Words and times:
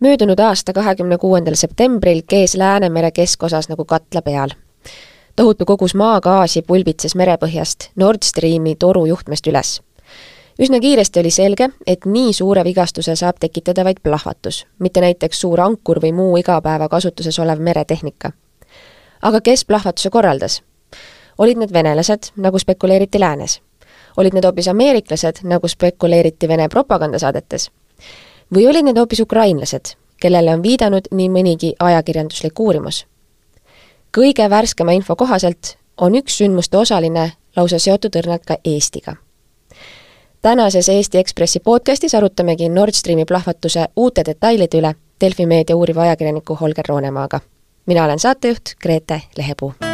möödunud 0.00 0.38
aasta 0.38 0.72
kahekümne 0.72 1.18
kuuendal 1.18 1.54
septembril 1.54 2.22
kees 2.26 2.54
Läänemere 2.54 3.10
keskosas 3.10 3.68
nagu 3.68 3.84
katla 3.84 4.22
peal. 4.22 4.48
tohutu 5.36 5.64
kogus 5.66 5.94
maagaasi 5.94 6.62
pulbitses 6.62 7.14
merepõhjast 7.14 7.90
Nord 7.96 8.22
Streami 8.24 8.76
toru 8.76 9.06
juhtmest 9.06 9.46
üles. 9.46 9.82
üsna 10.58 10.80
kiiresti 10.80 11.20
oli 11.20 11.30
selge, 11.30 11.68
et 11.86 12.06
nii 12.06 12.32
suure 12.32 12.64
vigastuse 12.64 13.16
saab 13.16 13.36
tekitada 13.40 13.84
vaid 13.84 13.96
plahvatus, 14.02 14.66
mitte 14.78 15.00
näiteks 15.00 15.40
suur 15.40 15.60
ankur 15.60 16.00
või 16.02 16.12
muu 16.12 16.36
igapäevakasutuses 16.36 17.38
olev 17.38 17.58
meretehnika. 17.58 18.32
aga 19.22 19.40
kes 19.40 19.64
plahvatuse 19.64 20.10
korraldas? 20.10 20.62
olid 21.38 21.56
need 21.56 21.72
venelased, 21.72 22.32
nagu 22.36 22.58
spekuleeriti 22.58 23.20
läänes? 23.20 23.60
olid 24.16 24.32
need 24.32 24.44
hoopis 24.44 24.68
ameeriklased, 24.68 25.36
nagu 25.42 25.68
spekuleeriti 25.68 26.48
Vene 26.48 26.68
propagandasaadetes? 26.68 27.70
Või 28.54 28.68
olid 28.68 28.84
need 28.84 28.98
hoopis 28.98 29.20
ukrainlased, 29.20 29.94
kellele 30.20 30.54
on 30.54 30.62
viidanud 30.62 31.10
nii 31.10 31.28
mõnigi 31.28 31.74
ajakirjanduslik 31.78 32.60
uurimus? 32.60 33.06
kõige 34.16 34.50
värskema 34.50 34.92
info 34.92 35.16
kohaselt 35.16 35.76
on 35.96 36.14
üks 36.18 36.38
sündmuste 36.38 36.78
osaline 36.78 37.32
lausa 37.56 37.78
seotud 37.78 38.16
õrnalt 38.16 38.44
ka 38.46 38.56
Eestiga. 38.64 39.16
tänases 40.42 40.88
Eesti 40.88 41.18
Ekspressi 41.18 41.60
podcastis 41.60 42.14
arutamegi 42.14 42.68
Nord 42.68 42.94
Streami 42.94 43.24
plahvatuse 43.24 43.86
uute 43.96 44.24
detailide 44.26 44.78
üle 44.78 44.94
Delfi 45.20 45.46
meedia 45.46 45.76
uuriva 45.76 46.02
ajakirjaniku 46.02 46.54
Holger 46.54 46.84
Roonemaaga. 46.88 47.40
mina 47.86 48.04
olen 48.04 48.18
saatejuht 48.18 48.74
Grete 48.82 49.22
Lehepuu 49.36 49.89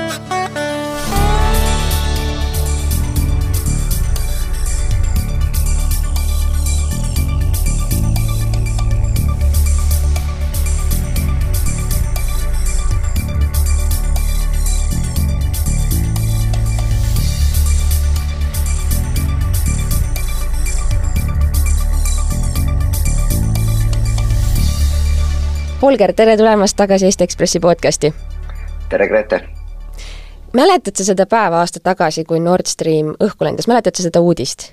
Holger, 25.82 26.13
tere 26.16 26.37
tulemast 26.37 26.77
tagasi 26.77 27.05
Eesti 27.05 27.24
Ekspressi 27.24 27.60
podcasti! 27.60 28.15
tere, 28.88 29.09
Grete! 29.09 29.41
mäletad 30.52 30.96
sa 30.96 31.05
seda 31.05 31.27
päeva 31.27 31.59
aasta 31.60 31.80
tagasi, 31.85 32.24
kui 32.24 32.41
Nord 32.41 32.65
Stream 32.66 33.13
õhku 33.21 33.45
lendas, 33.45 33.68
mäletad 33.68 33.93
sa 33.93 34.07
seda 34.07 34.23
uudist? 34.24 34.71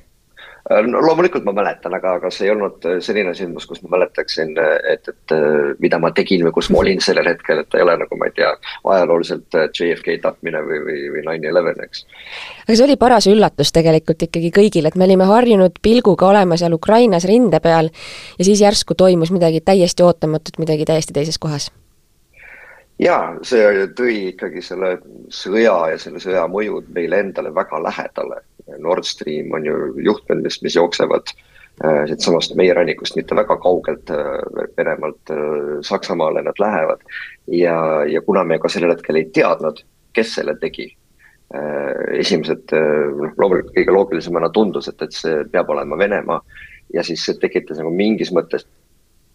Äh, 0.71 0.79
no 0.87 1.01
loomulikult 1.03 1.43
ma 1.43 1.51
mäletan, 1.51 1.91
aga, 1.97 2.13
aga 2.21 2.29
see 2.31 2.45
ei 2.47 2.53
olnud 2.53 2.85
äh, 2.87 2.99
selline 3.03 3.33
sündmus, 3.35 3.65
kus 3.67 3.81
ma 3.83 3.97
mäletaksin, 3.97 4.53
äh, 4.63 4.77
et, 4.93 5.09
et 5.11 5.33
mida 5.83 5.97
ma 5.99 6.13
tegin 6.15 6.45
või 6.45 6.53
kus 6.55 6.69
ma 6.71 6.79
olin 6.79 7.01
sellel 7.03 7.27
hetkel, 7.27 7.59
et 7.65 7.75
ei 7.75 7.83
ole 7.83 7.97
nagu 7.99 8.19
ma 8.19 8.29
ei 8.29 8.35
tea, 8.37 8.53
ajalooliselt 8.93 9.57
JFK 9.75 10.15
tapmine 10.23 10.61
või, 10.63 10.79
või, 10.85 11.01
või 11.17 11.25
nine 11.27 11.51
eleven, 11.51 11.83
eks. 11.83 12.05
aga 12.63 12.77
see 12.77 12.85
oli 12.85 12.95
paras 13.01 13.27
üllatus 13.27 13.73
tegelikult 13.75 14.23
ikkagi 14.29 14.53
kõigile, 14.55 14.87
et 14.87 14.95
me 14.95 15.09
olime 15.09 15.27
harjunud 15.27 15.83
pilguga 15.83 16.31
olema 16.31 16.55
seal 16.59 16.79
Ukrainas 16.79 17.27
rinde 17.27 17.59
peal 17.59 17.91
ja 17.91 18.47
siis 18.47 18.63
järsku 18.63 18.95
toimus 18.95 19.35
midagi 19.35 19.59
täiesti 19.59 20.07
ootamatut, 20.07 20.61
midagi 20.63 20.87
täiesti 20.87 21.17
teises 21.17 21.41
kohas. 21.43 21.73
Jaa, 23.03 23.35
see 23.43 23.67
tõi 23.99 24.15
ikkagi 24.31 24.63
selle 24.63 24.95
sõja 25.27 25.75
ja 25.91 25.99
selle 25.99 26.23
sõja 26.23 26.47
mõjud 26.47 26.87
meile 26.95 27.19
endale 27.25 27.51
väga 27.51 27.83
lähedale 27.83 28.39
Nord 28.77 29.05
Stream 29.07 29.51
on 29.53 29.65
ju 29.65 29.75
juhtmed, 30.05 30.43
mis, 30.43 30.61
mis 30.63 30.75
jooksevad 30.75 31.31
äh, 31.83 32.03
siitsamast 32.09 32.55
meie 32.59 32.73
rannikust 32.73 33.17
mitte 33.19 33.35
väga 33.35 33.57
kaugelt 33.63 34.11
äh, 34.13 34.67
Venemaalt 34.77 35.33
äh, 35.33 35.79
Saksamaale 35.81 36.43
nad 36.43 36.59
lähevad. 36.59 37.01
ja, 37.47 38.05
ja 38.05 38.21
kuna 38.21 38.43
me 38.43 38.59
ka 38.59 38.69
sellel 38.69 38.95
hetkel 38.95 39.19
ei 39.19 39.29
teadnud, 39.33 39.83
kes 40.13 40.35
selle 40.35 40.55
tegi, 40.61 40.91
esimesed, 42.17 42.71
noh 42.73 43.33
loomulikult 43.37 43.75
kõige 43.75 43.93
loogilisemana 43.93 44.47
tundus, 44.53 44.87
et, 44.89 45.01
et 45.05 45.13
see 45.13 45.43
peab 45.51 45.69
olema 45.69 45.97
Venemaa 45.97 46.39
ja 46.93 47.03
siis 47.05 47.25
see 47.25 47.37
tekitas 47.41 47.77
nagu 47.77 47.91
mingis 47.93 48.31
mõttes 48.33 48.65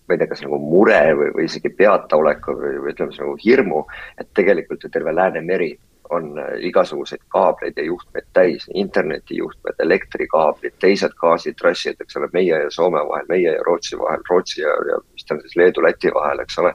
ma 0.08 0.16
ei 0.16 0.18
tea, 0.22 0.30
kas 0.30 0.42
nagu 0.42 0.58
mure 0.62 0.98
või, 1.18 1.28
või 1.36 1.46
isegi 1.46 1.70
peataoleku 1.78 2.54
või, 2.56 2.78
või 2.82 2.94
ütleme 2.94 3.12
siis 3.12 3.22
nagu 3.22 3.36
hirmu, 3.42 3.82
et 4.18 4.30
tegelikult 4.34 4.82
ju 4.82 4.90
terve 4.90 5.12
Läänemeri 5.14 5.74
on 6.10 6.38
äh, 6.38 6.44
igasuguseid 6.68 7.22
kaableid 7.28 7.76
ja 7.76 7.84
juhtmeid 7.84 8.26
täis, 8.32 8.66
internetijuhtmed, 8.74 9.74
elektrikaablid, 9.78 10.74
teised 10.80 11.14
gaasitrassid, 11.20 12.00
eks 12.00 12.16
ole, 12.16 12.28
meie 12.32 12.60
ja 12.64 12.70
Soome 12.70 13.02
vahel, 13.08 13.26
meie 13.28 13.52
ja 13.52 13.62
Rootsi 13.66 13.98
vahel, 13.98 14.22
Rootsi 14.30 14.62
ja, 14.62 14.74
ja 14.90 15.00
mis 15.12 15.24
ta 15.24 15.34
on 15.34 15.40
siis 15.40 15.56
Leedu-Läti 15.60 16.12
vahel, 16.14 16.44
eks 16.44 16.58
ole. 16.58 16.74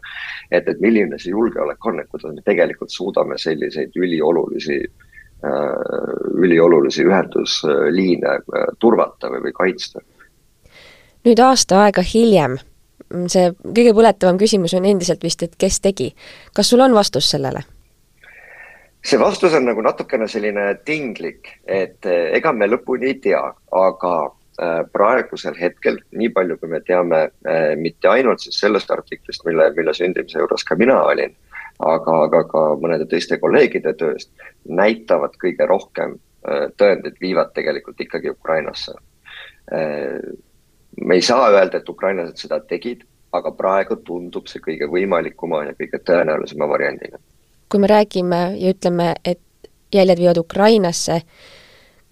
et, 0.51 0.67
et 0.67 0.81
milline 0.81 1.19
see 1.19 1.31
julgeolek 1.31 1.85
on, 1.85 1.99
et 1.99 2.11
kuidas 2.11 2.35
me 2.35 2.45
tegelikult 2.45 2.91
suudame 2.93 3.37
selliseid 3.37 3.95
üliolulisi 3.95 4.79
äh,, 4.83 5.71
üliolulisi 6.33 7.07
ühendusliine 7.07 8.37
äh, 8.39 8.67
turvata 8.79 9.31
või, 9.33 9.47
või 9.47 9.57
kaitsta. 9.63 10.03
nüüd 11.23 11.39
aasta 11.39 11.83
aega 11.85 12.03
hiljem 12.13 12.59
see 13.31 13.51
kõige 13.61 13.93
põletavam 13.95 14.39
küsimus 14.41 14.73
on 14.77 14.87
endiselt 14.89 15.23
vist, 15.23 15.43
et 15.43 15.55
kes 15.59 15.79
tegi. 15.83 16.13
kas 16.53 16.69
sul 16.69 16.81
on 16.81 16.93
vastus 16.93 17.29
sellele? 17.29 17.63
See 19.03 19.19
vastus 19.19 19.53
on 19.53 19.67
nagu 19.67 19.83
natukene 19.83 20.27
selline 20.31 20.69
tinglik, 20.87 21.49
et 21.67 22.07
eh, 22.07 22.31
ega 22.37 22.53
me 22.55 22.69
lõpuni 22.69 23.09
ei 23.11 23.17
tea, 23.23 23.41
aga 23.79 24.13
eh, 24.63 24.83
praegusel 24.95 25.57
hetkel, 25.59 25.99
nii 26.15 26.31
palju 26.35 26.57
kui 26.61 26.71
me 26.71 26.79
teame, 26.87 27.23
eh, 27.43 27.73
mitte 27.79 28.11
ainult 28.11 28.45
siis 28.45 28.61
sellest 28.63 28.91
artiklist, 28.95 29.43
mille, 29.47 29.69
mille 29.77 29.95
sündimise 29.97 30.39
juures 30.39 30.63
ka 30.67 30.79
mina 30.79 31.01
olin, 31.03 31.35
aga, 31.79 32.19
aga 32.29 32.45
ka 32.51 32.63
mõnede 32.79 33.09
teiste 33.11 33.39
kolleegide 33.41 33.95
tööst, 33.99 34.31
näitavad 34.63 35.35
kõige 35.41 35.67
rohkem 35.67 36.19
tõendid 36.75 37.15
viivad 37.23 37.53
tegelikult 37.55 38.01
ikkagi 38.03 38.27
Ukrainasse. 38.33 38.91
me 39.71 41.15
ei 41.15 41.21
saa 41.23 41.45
öelda, 41.47 41.79
et 41.79 41.89
ukrainlased 41.89 42.35
seda 42.35 42.57
tegid, 42.67 43.05
aga 43.31 43.51
praegu 43.55 43.95
tundub 44.03 44.51
see 44.51 44.59
kõige 44.59 44.89
võimalikuma 44.91 45.61
ja 45.69 45.75
kõige 45.79 46.01
tõenäolisema 46.03 46.67
variandina 46.67 47.21
kui 47.73 47.81
me 47.81 47.87
räägime 47.89 48.41
ja 48.61 48.69
ütleme, 48.69 49.15
et 49.25 49.39
jäljed 49.93 50.19
viivad 50.21 50.37
Ukrainasse, 50.37 51.21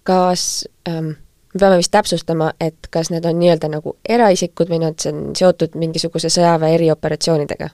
kas 0.03 0.45
ähm, 0.89 1.11
me 1.53 1.59
peame 1.59 1.77
vist 1.77 1.91
täpsustama, 1.93 2.47
et 2.59 2.89
kas 2.89 3.11
need 3.13 3.25
on 3.29 3.37
nii-öelda 3.37 3.69
nagu 3.69 3.93
eraisikud 4.09 4.71
või 4.73 4.79
nad 4.81 5.05
on 5.11 5.35
seotud 5.37 5.77
mingisuguse 5.77 6.33
sõjaväe 6.33 6.79
erioperatsioonidega? 6.79 7.69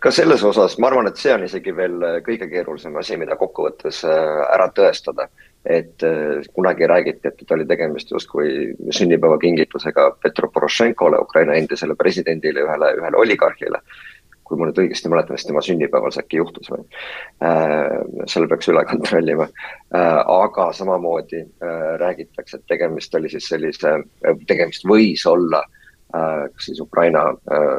ka 0.00 0.10
selles 0.10 0.42
osas, 0.48 0.78
ma 0.80 0.88
arvan, 0.88 1.10
et 1.10 1.20
see 1.20 1.30
on 1.30 1.42
isegi 1.44 1.74
veel 1.76 2.00
kõige 2.26 2.48
keerulisem 2.50 2.94
asi, 2.96 3.18
mida 3.20 3.36
kokkuvõttes 3.36 4.00
äh, 4.08 4.42
ära 4.54 4.70
tõestada. 4.74 5.28
et 5.64 6.02
äh, 6.02 6.42
kunagi 6.54 6.86
räägiti, 6.86 7.28
et 7.28 7.50
oli 7.52 7.66
tegemist 7.66 8.10
justkui 8.10 8.74
sünnipäevakingitusega 8.90 10.10
Petro 10.22 10.48
Porošenkole, 10.50 11.18
Ukraina 11.18 11.54
endisele 11.54 11.94
presidendile, 11.94 12.66
ühele, 12.66 12.94
ühele 12.98 13.16
oligarhile 13.16 13.82
kui 14.48 14.58
ma 14.58 14.68
nüüd 14.68 14.80
õigesti 14.82 15.10
mäletan, 15.12 15.38
siis 15.38 15.48
tema 15.48 15.62
sünnipäeval 15.64 16.12
see 16.14 16.24
äkki 16.24 16.40
juhtus 16.40 16.70
või 16.72 16.84
äh,. 17.44 17.98
selle 18.30 18.48
peaks 18.50 18.70
üle 18.72 18.84
kontrollima 18.88 19.48
äh,. 19.48 20.20
aga 20.34 20.70
samamoodi 20.76 21.42
äh, 21.44 21.90
räägitakse, 22.02 22.60
et 22.60 22.70
tegemist 22.70 23.14
oli 23.14 23.32
siis 23.32 23.48
sellise, 23.50 23.98
tegemist 24.48 24.86
võis 24.88 25.24
olla 25.28 25.62
äh, 25.64 26.46
kas 26.54 26.70
siis 26.70 26.80
Ukraina 26.84 27.28
äh, 27.30 27.74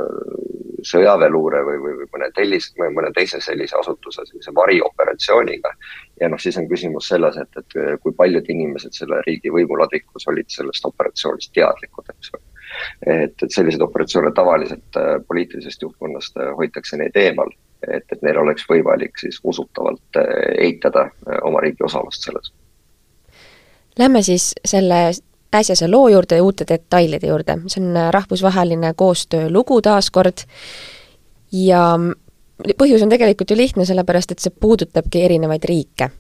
sõjaväeluure 0.88 1.64
või, 1.68 1.80
või, 1.84 1.96
või 2.02 2.12
mõne 2.14 2.30
tellis-, 2.38 2.72
või 2.80 2.94
mõne 2.96 3.12
teise 3.16 3.42
sellise 3.44 3.76
asutuse 3.80 4.24
sellise 4.30 4.54
varioperatsiooniga. 4.56 5.74
ja 6.22 6.30
noh, 6.30 6.40
siis 6.40 6.58
on 6.62 6.70
küsimus 6.70 7.10
selles, 7.12 7.38
et, 7.42 7.60
et 7.60 8.00
kui 8.04 8.16
paljud 8.16 8.54
inimesed 8.56 8.96
selle 8.96 9.20
riigi 9.28 9.52
võimuladvikus 9.52 10.30
olid 10.32 10.48
sellest 10.54 10.86
operatsioonist 10.88 11.52
teadlikud, 11.58 12.16
eks 12.16 12.34
ole 12.38 12.49
et, 13.06 13.34
et 13.44 13.52
selliseid 13.52 13.82
operatsioone 13.82 14.32
tavaliselt 14.36 14.98
äh, 14.98 15.16
poliitilisest 15.28 15.82
juhtkonnast 15.82 16.38
äh, 16.38 16.52
hoitakse 16.58 16.98
neid 16.98 17.16
eemal, 17.16 17.52
et, 17.88 18.06
et 18.12 18.22
neil 18.26 18.38
oleks 18.42 18.68
võimalik 18.70 19.20
siis 19.22 19.40
usutavalt 19.44 20.20
äh, 20.22 20.30
eitada 20.70 21.10
oma 21.44 21.64
riigi 21.66 21.84
osalust 21.84 22.28
selles. 22.28 22.54
Lähme 24.00 24.22
siis 24.24 24.54
selle 24.66 25.10
äsjase 25.56 25.90
loo 25.90 26.08
juurde 26.08 26.38
ja 26.38 26.44
uute 26.46 26.66
detailide 26.70 27.28
juurde, 27.28 27.58
see 27.68 27.82
on 27.84 27.98
rahvusvaheline 28.14 28.94
koostöölugu 28.96 29.82
taaskord. 29.82 30.46
Ja 31.52 31.82
põhjus 32.78 33.04
on 33.04 33.10
tegelikult 33.10 33.50
ju 33.50 33.58
lihtne, 33.58 33.86
sellepärast 33.90 34.32
et 34.36 34.44
see 34.44 34.54
puudutabki 34.54 35.24
erinevaid 35.26 35.66
riike 35.66 36.12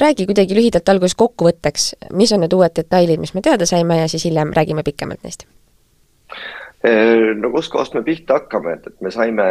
räägi 0.00 0.26
kuidagi 0.26 0.54
lühidalt 0.54 0.88
alguses 0.88 1.16
kokkuvõtteks, 1.18 1.92
mis 2.12 2.32
on 2.32 2.44
need 2.44 2.54
uued 2.54 2.74
detailid, 2.76 3.20
mis 3.20 3.34
me 3.34 3.42
teada 3.42 3.66
saime 3.66 3.98
ja 4.00 4.08
siis 4.08 4.24
hiljem 4.24 4.52
räägime 4.54 4.82
pikemalt 4.86 5.22
neist. 5.22 5.46
no 7.34 7.50
kuskohast 7.50 7.94
me 7.94 8.02
pihta 8.02 8.38
hakkame, 8.38 8.72
et, 8.72 8.86
et 8.86 9.00
me 9.00 9.10
saime, 9.10 9.46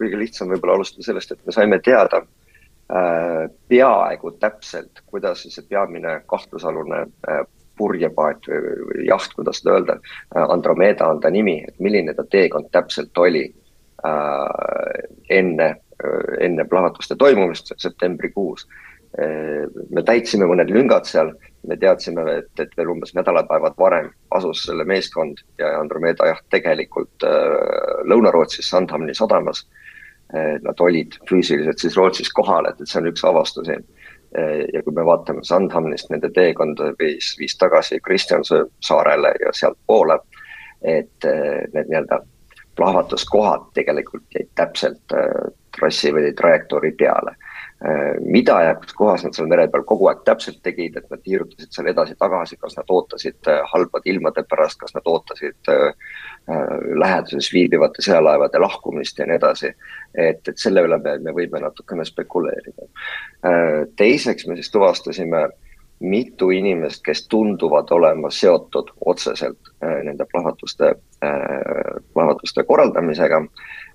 kõige 0.00 0.18
lihtsam 0.18 0.48
võib-olla 0.48 0.78
alustada 0.80 1.04
sellest, 1.04 1.32
et 1.32 1.46
me 1.46 1.52
saime 1.52 1.78
teada 1.84 2.22
äh, 2.22 3.50
peaaegu 3.68 4.32
täpselt, 4.40 5.02
kuidas 5.06 5.42
siis 5.42 5.58
see 5.60 5.68
peamine 5.68 6.22
kahtlusalune 6.26 7.02
äh, 7.28 7.42
purjepaat 7.76 8.48
või, 8.48 8.78
või 8.88 9.06
jaht, 9.08 9.34
kuidas 9.36 9.60
seda 9.60 9.76
öelda, 9.76 9.98
Andromeda 10.48 11.10
on 11.12 11.20
ta 11.20 11.30
nimi, 11.30 11.58
et 11.68 11.76
milline 11.80 12.14
ta 12.14 12.24
teekond 12.24 12.72
täpselt 12.72 13.18
oli 13.18 13.44
äh, 14.06 15.04
enne, 15.28 15.74
enne 16.40 16.64
plahvatuste 16.64 17.16
toimumist 17.20 17.74
septembrikuus 17.76 18.64
me 19.18 20.02
täitsime 20.08 20.46
mõned 20.48 20.70
lüngad 20.72 21.04
seal, 21.04 21.34
me 21.68 21.76
teadsime, 21.76 22.24
et, 22.40 22.50
et 22.62 22.72
veel 22.78 22.94
umbes 22.94 23.12
nädalapäevad 23.14 23.76
varem 23.78 24.10
asus 24.34 24.64
selle 24.66 24.86
meeskond 24.88 25.42
ja 25.60 25.74
Andromeda 25.80 26.30
jaht 26.30 26.46
tegelikult 26.54 27.26
äh, 27.28 28.02
Lõuna-Rootsis 28.08 28.70
Sandhamni 28.72 29.14
sadamas 29.14 29.66
äh,. 30.34 30.56
Nad 30.64 30.80
olid 30.80 31.18
füüsiliselt 31.28 31.78
siis 31.78 31.96
Rootsis 31.96 32.32
kohal, 32.32 32.66
et, 32.70 32.80
et 32.80 32.88
see 32.88 33.02
on 33.02 33.10
üks 33.12 33.24
avastusi 33.28 33.76
äh,. 33.76 34.64
ja 34.72 34.82
kui 34.82 34.96
me 34.96 35.04
vaatame 35.06 35.44
Sandhamnist, 35.44 36.10
nende 36.10 36.32
teekonda 36.32 36.94
viis, 36.98 37.34
viis 37.38 37.56
tagasi 37.60 38.00
Kristjansö 38.00 38.64
saarele 38.80 39.34
ja 39.44 39.52
sealtpoole, 39.52 40.18
et 40.82 41.28
äh, 41.28 41.62
need 41.74 41.92
nii-öelda 41.92 42.22
plahvatuskohad 42.80 43.68
tegelikult 43.76 44.24
jäid 44.34 44.48
täpselt 44.56 45.14
äh, 45.14 45.52
trassi 45.76 46.10
või 46.16 46.32
trajektoori 46.36 46.96
peale 46.96 47.36
Äh, 47.88 48.20
mida 48.20 48.60
ja 48.62 48.74
kus 48.78 48.92
kohas 48.94 49.24
nad 49.26 49.34
seal 49.34 49.48
mere 49.50 49.64
peal 49.70 49.82
kogu 49.82 50.06
aeg 50.06 50.20
täpselt 50.22 50.60
tegid, 50.62 50.94
et 51.00 51.08
nad 51.10 51.18
tiirutasid 51.24 51.72
seal 51.74 51.88
edasi-tagasi, 51.90 52.54
kas 52.62 52.76
nad 52.78 52.92
ootasid 52.94 53.48
äh, 53.50 53.58
halbade 53.72 54.06
ilmade 54.12 54.44
pärast, 54.46 54.78
kas 54.78 54.94
nad 54.94 55.08
ootasid 55.10 55.70
äh, 55.72 56.12
läheduses 57.02 57.48
viibivate 57.50 58.04
sõjalaevade 58.06 58.60
lahkumist 58.62 59.18
ja 59.18 59.26
nii 59.26 59.34
edasi. 59.40 59.72
et, 60.14 60.46
et 60.46 60.62
selle 60.62 60.84
üle 60.86 61.00
me, 61.02 61.16
me 61.26 61.34
võime 61.34 61.58
natukene 61.64 62.04
spekuleerida. 62.06 62.86
teiseks 63.96 64.46
me 64.46 64.54
siis 64.58 64.70
tuvastasime 64.70 65.42
mitu 66.02 66.50
inimest, 66.54 67.02
kes 67.02 67.26
tunduvad 67.28 67.90
olema 67.90 68.30
seotud 68.30 68.90
otseselt 69.06 69.70
nende 69.80 70.26
plahvatuste, 70.30 70.94
plahvatuste 72.14 72.64
korraldamisega 72.66 73.40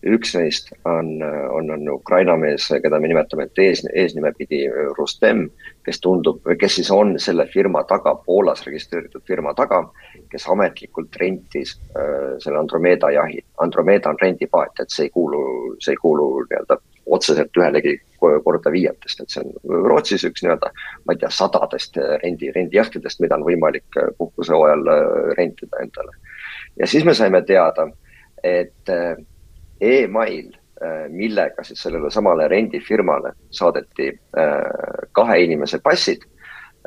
üks 0.06 0.36
neist 0.36 0.72
on, 0.86 1.18
on, 1.24 1.72
on 1.74 1.90
Ukraina 1.90 2.36
mees, 2.38 2.68
keda 2.84 3.00
me 3.00 3.10
nimetame 3.10 3.48
ees, 3.64 3.84
eesnime 3.94 4.32
pidi 4.38 4.64
Rustem, 4.98 5.48
kes 5.86 6.02
tundub, 6.04 6.44
kes 6.60 6.78
siis 6.80 6.92
on 6.92 7.16
selle 7.20 7.48
firma 7.54 7.84
taga, 7.90 8.16
Poolas 8.26 8.66
registreeritud 8.68 9.24
firma 9.28 9.54
taga, 9.58 9.84
kes 10.32 10.48
ametlikult 10.52 11.16
rentis 11.22 11.78
äh, 11.96 12.36
selle 12.44 12.60
Andromeda 12.60 13.12
jahi. 13.12 13.40
Andromeda 13.64 14.12
on 14.14 14.22
rendipaat, 14.22 14.84
et 14.84 14.94
see 14.94 15.08
ei 15.08 15.14
kuulu, 15.14 15.42
see 15.84 15.96
ei 15.96 16.02
kuulu 16.02 16.30
nii-öelda 16.46 16.80
otseselt 17.08 17.56
ühelegi 17.58 17.96
korda 18.20 18.72
viietest, 18.72 19.22
et 19.22 19.32
see 19.32 19.44
on 19.44 19.86
Rootsis 19.88 20.26
üks 20.28 20.44
nii-öelda, 20.44 20.72
ma 21.06 21.16
ei 21.16 21.22
tea, 21.22 21.30
sadadest 21.32 21.98
rendi, 22.24 22.52
rendijahtidest, 22.56 23.22
mida 23.24 23.38
on 23.38 23.46
võimalik 23.48 24.02
puhkusehooajal 24.18 24.92
äh, 24.94 25.08
rentida 25.40 25.82
endale. 25.86 26.18
ja 26.80 26.88
siis 26.88 27.06
me 27.08 27.16
saime 27.18 27.42
teada, 27.48 27.88
et 28.44 28.92
äh, 28.94 29.16
email, 29.82 30.52
äh, 30.82 31.06
millega 31.10 31.64
siis 31.64 31.82
sellele 31.84 32.12
samale 32.12 32.48
rendifirmale 32.48 33.34
saadeti 33.52 34.10
äh, 34.10 35.08
kahe 35.12 35.40
inimese 35.44 35.80
passid, 35.84 36.26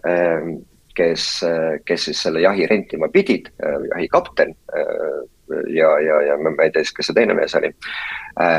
ähm, 0.07 0.61
kes, 0.97 1.43
äh, 1.47 1.79
kes 1.85 2.05
siis 2.05 2.23
selle 2.23 2.41
jahi 2.41 2.67
rentima 2.67 3.09
pidid, 3.09 3.53
jahikapten 3.95 4.55
ja, 5.75 5.91
ja, 6.01 6.23
ja 6.27 6.39
ma 6.39 6.55
ei 6.63 6.71
tea 6.71 6.85
siis, 6.85 6.95
kes 6.97 7.11
see 7.11 7.19
teine 7.19 7.35
mees 7.35 7.55
oli. 7.55 7.71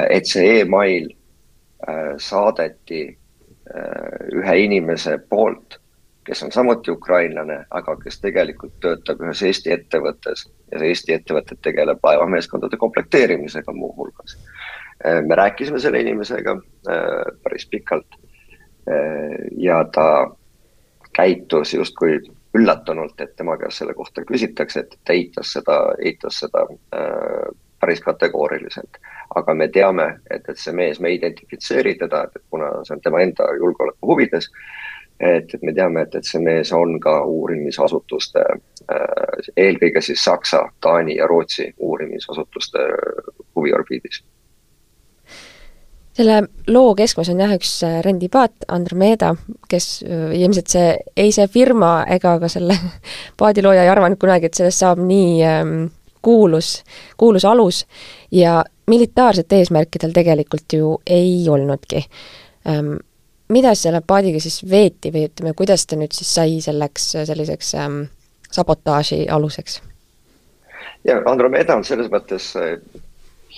et 0.10 0.28
see 0.28 0.62
email 0.62 1.10
saadeti 2.20 3.04
ühe 4.38 4.56
inimese 4.64 5.18
poolt 5.30 5.82
kes 6.26 6.44
on 6.44 6.52
samuti 6.52 6.92
ukrainlane, 6.92 7.66
aga 7.70 7.96
kes 8.04 8.20
tegelikult 8.22 8.76
töötab 8.84 9.24
ühes 9.26 9.42
Eesti 9.48 9.74
ettevõttes 9.74 10.46
ja 10.72 10.80
see 10.80 10.92
Eesti 10.94 11.16
ettevõte 11.16 11.58
tegeleb 11.62 12.04
laevameeskondade 12.04 12.78
komplekteerimisega 12.78 13.74
muuhulgas. 13.74 14.38
Äh, 15.06 15.22
me 15.26 15.36
rääkisime 15.36 15.80
selle 15.80 16.02
inimesega 16.02 16.52
äh, 16.52 17.40
päris 17.44 17.66
pikalt 17.66 18.16
äh, 18.16 19.50
ja 19.58 19.84
ta 19.94 20.32
käitus 21.16 21.74
justkui 21.74 22.20
üllatunult, 22.56 23.20
et 23.22 23.36
tema 23.36 23.58
käest 23.58 23.80
selle 23.80 23.94
kohta 23.94 24.24
küsitakse, 24.28 24.80
et 24.80 24.96
ta 25.06 25.14
eitas 25.14 25.54
seda, 25.56 25.78
eitas 26.04 26.40
seda 26.44 26.66
päris 27.80 28.02
kategooriliselt. 28.04 28.98
aga 29.36 29.54
me 29.56 29.68
teame, 29.68 30.20
et, 30.30 30.50
et 30.50 30.60
see 30.60 30.74
mees, 30.76 31.00
me 31.00 31.08
ei 31.10 31.16
identifitseeri 31.16 31.94
teda, 31.96 32.26
kuna 32.50 32.72
see 32.84 32.98
on 32.98 33.02
tema 33.02 33.22
enda 33.24 33.48
julgeoleku 33.60 34.10
huvides 34.12 34.50
et, 35.22 35.54
et 35.54 35.62
me 35.62 35.74
teame, 35.74 36.02
et, 36.02 36.16
et 36.16 36.28
see 36.28 36.42
mees 36.42 36.74
on 36.74 36.98
ka 37.04 37.22
uurimisasutuste, 37.30 38.44
äh, 38.92 39.48
eelkõige 39.58 40.02
siis 40.02 40.24
Saksa, 40.24 40.66
Taani 40.82 41.18
ja 41.20 41.28
Rootsi 41.30 41.70
uurimisasutuste 41.80 42.86
huviorbiidis. 43.56 44.24
Selle 46.12 46.42
loo 46.68 46.92
keskmes 46.98 47.30
on 47.32 47.40
jah 47.40 47.54
üks 47.56 47.78
äh, 47.88 48.02
rendipaat, 48.04 48.66
Andromeda, 48.74 49.32
kes 49.72 49.88
äh, 50.04 50.34
ilmselt 50.42 50.74
see, 50.74 50.90
ei 51.16 51.32
see 51.32 51.48
firma 51.48 52.02
ega 52.12 52.36
ka 52.42 52.50
selle 52.52 52.76
paadilooja 53.40 53.86
ei 53.86 53.94
arvanud 53.94 54.20
kunagi, 54.20 54.50
et 54.50 54.60
sellest 54.60 54.84
saab 54.84 55.00
nii 55.06 55.38
ähm, 55.48 55.78
kuulus, 56.22 56.82
kuulus 57.18 57.46
alus 57.46 57.86
ja 58.32 58.64
militaarset 58.92 59.54
eesmärkidel 59.54 60.12
tegelikult 60.12 60.74
ju 60.74 60.98
ei 61.08 61.46
olnudki. 61.50 62.04
Ähm, 62.68 62.98
mida 63.52 63.76
selle 63.76 64.02
paadiga 64.08 64.40
siis 64.40 64.62
veeti 64.70 65.12
või 65.14 65.28
ütleme, 65.30 65.54
kuidas 65.58 65.86
ta 65.86 66.00
nüüd 66.00 66.16
siis 66.16 66.34
sai 66.34 66.60
selleks 66.64 67.12
selliseks 67.28 67.76
ähm, 67.76 68.04
sabotaaži 68.52 69.26
aluseks? 69.30 69.82
ja 71.04 71.22
Andromeda 71.26 71.76
on 71.76 71.86
selles 71.88 72.10
mõttes 72.12 72.52
äh, 72.60 72.76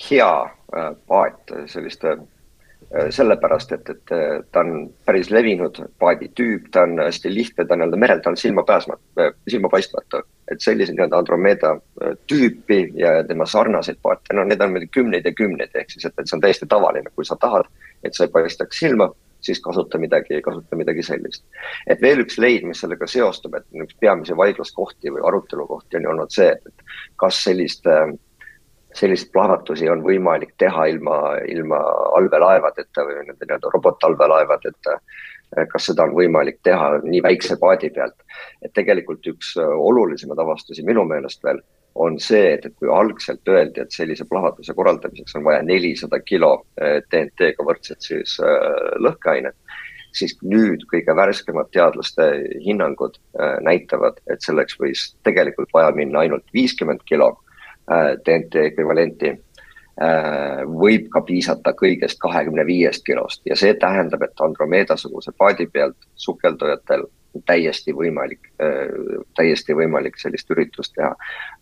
hea 0.08 0.30
äh, 0.44 0.92
paat 1.08 1.52
selliste 1.70 2.14
äh, 2.16 3.10
sellepärast, 3.14 3.72
et, 3.76 3.90
et 3.90 4.14
ta 4.52 4.62
on 4.62 4.88
päris 5.06 5.30
levinud 5.34 5.80
paaditüüp, 5.98 6.70
ta 6.72 6.84
on 6.86 6.98
hästi 7.02 7.32
lihtne, 7.34 7.66
ta 7.66 7.76
nii-öelda 7.76 8.00
merel, 8.00 8.22
ta 8.22 8.32
on 8.32 8.38
silmapääsmatu, 8.40 9.28
silmapaistmatu. 9.48 10.22
et 10.52 10.60
sellise 10.60 10.92
nii-öelda 10.92 11.18
Andromeda 11.18 11.74
tüüpi 12.30 12.92
ja 13.00 13.22
tema 13.24 13.46
sarnaseid 13.46 13.96
paate, 14.02 14.36
no 14.36 14.44
neid 14.44 14.60
on 14.60 14.72
meil 14.72 14.88
kümneid 14.92 15.24
ja 15.24 15.32
kümneid, 15.32 15.72
ehk 15.74 15.90
siis, 15.90 16.04
et, 16.04 16.18
et 16.18 16.28
see 16.28 16.36
on 16.36 16.42
täiesti 16.44 16.68
tavaline, 16.68 17.10
kui 17.14 17.24
sa 17.24 17.36
tahad, 17.40 17.70
et 18.04 18.14
sa 18.14 18.26
ei 18.26 18.32
paistaks 18.32 18.78
silma 18.84 19.08
siis 19.46 19.60
kasuta 19.64 19.98
midagi, 19.98 20.40
kasuta 20.44 20.76
midagi 20.76 21.02
sellist. 21.06 21.44
et 21.86 22.02
veel 22.02 22.24
üks 22.24 22.38
leid, 22.38 22.66
mis 22.68 22.80
sellega 22.80 23.08
seostub, 23.10 23.54
et 23.58 23.66
üks 23.84 23.96
peamisi 24.00 24.36
vaidluskohti 24.36 25.12
või 25.14 25.24
arutelukohti 25.30 25.98
on 25.98 26.08
ju 26.08 26.14
olnud 26.14 26.34
see, 26.34 26.50
et 26.52 26.88
kas 27.20 27.42
sellist, 27.44 27.86
selliseid 28.94 29.30
plahvatusi 29.34 29.88
on 29.90 30.02
võimalik 30.06 30.54
teha 30.58 30.86
ilma, 30.92 31.20
ilma 31.50 31.78
allveelaevadeta 32.18 33.06
või 33.06 33.22
nende 33.22 33.46
nii-öelda 33.46 33.72
robotallveelaevadeta 33.74 34.98
kas 35.70 35.86
seda 35.90 36.06
on 36.08 36.14
võimalik 36.16 36.58
teha 36.66 36.98
nii 37.02 37.20
väikse 37.22 37.56
paadi 37.60 37.90
pealt. 37.94 38.16
et 38.62 38.72
tegelikult 38.74 39.26
üks 39.26 39.54
olulisemaid 39.60 40.40
avastusi 40.40 40.82
minu 40.82 41.04
meelest 41.06 41.44
veel 41.44 41.60
on 41.94 42.18
see, 42.20 42.54
et, 42.54 42.66
et 42.66 42.74
kui 42.78 42.90
algselt 42.90 43.48
öeldi, 43.48 43.82
et 43.82 43.94
sellise 43.94 44.26
plahvatuse 44.30 44.74
korraldamiseks 44.74 45.36
on 45.38 45.44
vaja 45.46 45.62
nelisada 45.62 46.18
kilo 46.26 46.54
eh, 46.82 47.00
võrdset 47.62 48.02
siis 48.02 48.36
äh, 48.42 48.66
lõhkeainet, 49.02 49.56
siis 50.14 50.36
nüüd 50.42 50.86
kõige 50.90 51.14
värskemad 51.16 51.70
teadlaste 51.74 52.28
hinnangud 52.64 53.18
äh, 53.38 53.56
näitavad, 53.62 54.18
et 54.30 54.42
selleks 54.42 54.78
võis 54.80 55.12
tegelikult 55.26 55.70
vaja 55.74 55.94
minna 55.94 56.24
ainult 56.24 56.46
viiskümmend 56.54 57.06
kilo 57.06 57.36
DNT 57.84 58.62
ekvivalenti 58.70 59.34
võib 60.80 61.10
ka 61.12 61.20
piisata 61.20 61.74
kõigest 61.76 62.16
kahekümne 62.18 62.64
viiest 62.64 63.04
kilost. 63.04 63.42
Ja 63.44 63.58
see 63.60 63.74
tähendab, 63.76 64.24
et 64.24 64.40
Andromeda-suguse 64.40 65.34
paadi 65.36 65.66
pealt 65.68 66.08
sukeldujatel 66.16 67.04
täiesti 67.46 67.94
võimalik, 67.96 68.50
äh, 68.62 68.92
täiesti 69.36 69.74
võimalik 69.76 70.18
sellist 70.20 70.50
üritust 70.50 70.94
teha, 70.94 71.10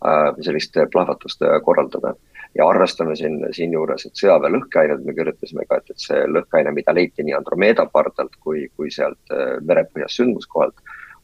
äh, 0.05 0.29
sellist 0.45 0.77
plahvatust 0.91 1.41
äh, 1.41 1.59
korraldada. 1.65 2.15
ja 2.53 2.67
arvestame 2.69 3.15
siin, 3.17 3.39
siinjuures, 3.49 4.03
et 4.05 4.19
sõjaväe 4.19 4.51
lõhkeained, 4.53 4.99
me 5.01 5.13
kirjutasime 5.17 5.63
ka, 5.65 5.79
et, 5.81 5.87
et 5.89 6.03
see 6.03 6.19
lõhkeaine, 6.29 6.69
mida 6.75 6.93
leiti 6.93 7.23
nii 7.25 7.33
Andromeda 7.33 7.87
pardalt 7.89 8.35
kui, 8.45 8.67
kui 8.77 8.91
sealt 8.93 9.33
merepõhjas 9.65 10.19
sündmuskohalt, 10.19 10.77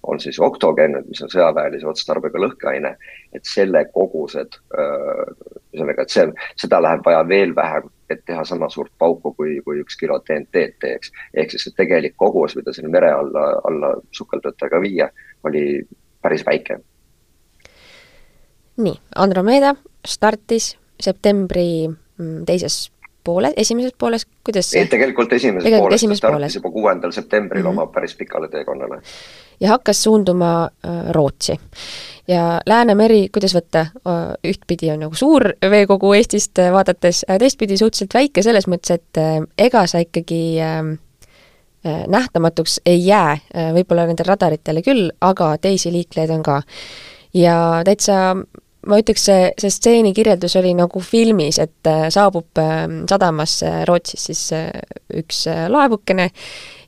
on 0.08 0.20
siis 0.20 0.40
oktogen, 0.40 0.96
mis 1.08 1.22
on 1.22 1.32
sõjaväelise 1.32 1.88
otstarbega 1.88 2.40
lõhkeaine, 2.40 2.96
et 3.36 3.46
selle 3.46 3.86
kogused, 3.94 4.60
ühesõnaga, 4.72 6.06
et 6.06 6.14
see, 6.14 6.28
seda 6.64 6.80
läheb 6.82 7.04
vaja 7.06 7.24
veel 7.28 7.56
vähem 7.56 7.90
et 8.10 8.26
teha 8.26 8.44
sama 8.46 8.70
suurt 8.70 8.92
pauku, 8.98 9.34
kui, 9.38 9.60
kui 9.66 9.82
üks 9.84 9.98
kilo 10.00 10.20
DNT-d 10.26 10.78
teeks. 10.82 11.12
ehk 11.34 11.52
siis 11.54 11.68
see 11.68 11.76
tegelik 11.78 12.16
kogus, 12.18 12.56
mida 12.58 12.74
sinna 12.74 12.92
mere 12.94 13.12
alla, 13.14 13.46
alla 13.70 13.94
sukeldujatega 14.16 14.82
viia, 14.82 15.10
oli 15.44 15.64
päris 16.22 16.46
väike. 16.46 16.80
nii, 18.78 18.96
Andromeda 19.16 19.76
startis 20.08 20.72
septembri 21.00 21.88
mm, 21.90 22.46
teises 22.48 22.88
poole, 23.24 23.54
esimeses 23.58 23.94
pooles, 23.98 24.26
kuidas 24.44 24.72
see? 24.72 24.86
tegelikult 24.90 25.34
esimeses 25.34 25.64
tegelikult 25.64 25.90
pooles, 25.90 26.00
esimeses 26.00 26.22
ta 26.24 26.32
startis 26.32 26.56
juba 26.60 26.72
kuuendal 26.72 27.12
septembril 27.12 27.64
mm 27.64 27.68
-hmm. 27.68 27.80
oma 27.80 27.94
päris 27.94 28.16
pikale 28.16 28.48
teekonnale. 28.48 29.02
ja 29.60 29.70
hakkas 29.70 30.04
suunduma 30.04 30.64
äh, 30.86 31.12
Rootsi. 31.12 31.60
ja 32.28 32.62
Läänemeri, 32.66 33.30
kuidas 33.32 33.56
võtta, 33.56 33.80
äh, 33.80 33.92
ühtpidi 34.48 34.92
on 34.92 35.00
nagu 35.00 35.16
suur 35.16 35.54
veekogu 35.70 36.14
Eestist 36.14 36.58
vaadates, 36.72 37.26
teistpidi 37.40 37.78
suhteliselt 37.78 38.14
väike 38.14 38.44
selles 38.44 38.68
mõttes, 38.68 38.92
et 38.92 39.44
ega 39.58 39.88
sa 39.88 40.00
ikkagi 40.00 40.58
äh, 40.62 40.98
nähtamatuks 42.08 42.82
ei 42.86 43.06
jää, 43.06 43.38
võib-olla 43.74 44.06
nendel 44.06 44.26
radaritele 44.28 44.82
küll, 44.82 45.12
aga 45.22 45.58
teisi 45.58 45.92
liiklejaid 45.92 46.30
on 46.30 46.44
ka. 46.44 46.62
ja 47.34 47.82
täitsa 47.86 48.36
ma 48.88 49.00
ütleks, 49.02 49.26
see, 49.28 49.48
see 49.60 49.72
stseeni 49.74 50.12
kirjeldus 50.16 50.56
oli 50.60 50.72
nagu 50.78 51.02
filmis, 51.04 51.60
et 51.60 51.88
äh, 51.90 52.06
saabub 52.14 52.60
ähm, 52.62 53.02
sadamasse 53.10 53.84
Rootsis 53.90 54.30
siis 54.30 54.44
äh, 54.56 54.70
üks 55.20 55.44
äh, 55.52 55.66
laevukene 55.72 56.30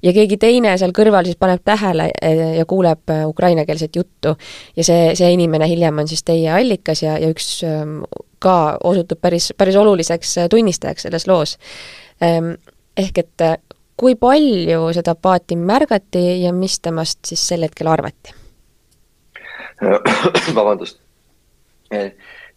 ja 0.01 0.13
keegi 0.15 0.38
teine 0.39 0.77
seal 0.79 0.95
kõrval 0.95 1.27
siis 1.27 1.39
paneb 1.41 1.63
tähele 1.67 2.07
ja 2.55 2.63
kuuleb 2.65 3.12
ukrainakeelset 3.27 3.95
juttu. 4.00 4.36
ja 4.75 4.86
see, 4.88 5.12
see 5.19 5.33
inimene 5.36 5.67
hiljem 5.69 6.00
on 6.01 6.07
siis 6.10 6.24
teie 6.24 6.50
allikas 6.53 7.03
ja, 7.03 7.17
ja 7.21 7.29
üks 7.33 7.60
ähm, 7.67 8.00
ka 8.41 8.77
osutub 8.88 9.19
päris, 9.21 9.51
päris 9.57 9.75
oluliseks 9.77 10.38
tunnistajaks 10.50 11.05
selles 11.05 11.27
loos. 11.29 11.57
Ähm, 12.24 12.55
ehk 12.98 13.21
et 13.21 13.45
kui 14.00 14.15
palju 14.17 14.88
seda 14.95 15.13
paati 15.13 15.60
märgati 15.60 16.41
ja 16.41 16.55
mis 16.55 16.79
temast 16.81 17.19
siis 17.27 17.43
sel 17.51 17.67
hetkel 17.67 17.91
arvati? 17.91 18.33
vabandust 20.57 21.01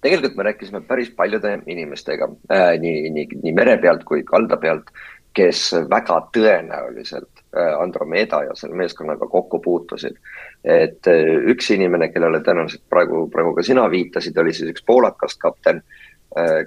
tegelikult 0.04 0.36
me 0.36 0.46
rääkisime 0.48 0.80
päris 0.88 1.10
paljude 1.10 1.58
inimestega 1.66 2.28
äh, 2.52 2.70
nii, 2.80 3.10
nii, 3.10 3.26
nii 3.42 3.52
mere 3.56 3.76
pealt 3.82 4.04
kui 4.08 4.22
kalda 4.26 4.58
pealt, 4.60 4.90
kes 5.34 5.66
väga 5.90 6.20
tõenäoliselt 6.36 7.42
äh, 7.56 7.74
Andromeda 7.80 8.44
ja 8.48 8.56
selle 8.58 8.76
meeskonnaga 8.78 9.28
kokku 9.30 9.60
puutusid. 9.64 10.18
et 10.64 11.06
üks 11.52 11.66
inimene, 11.74 12.08
kellele 12.08 12.40
tõenäoliselt 12.40 12.84
praegu, 12.88 13.26
praegu 13.32 13.52
ka 13.56 13.62
sina 13.66 13.84
viitasid, 13.90 14.38
oli 14.40 14.52
siis 14.56 14.70
üks 14.72 14.84
poolakast 14.86 15.40
kapten 15.42 15.82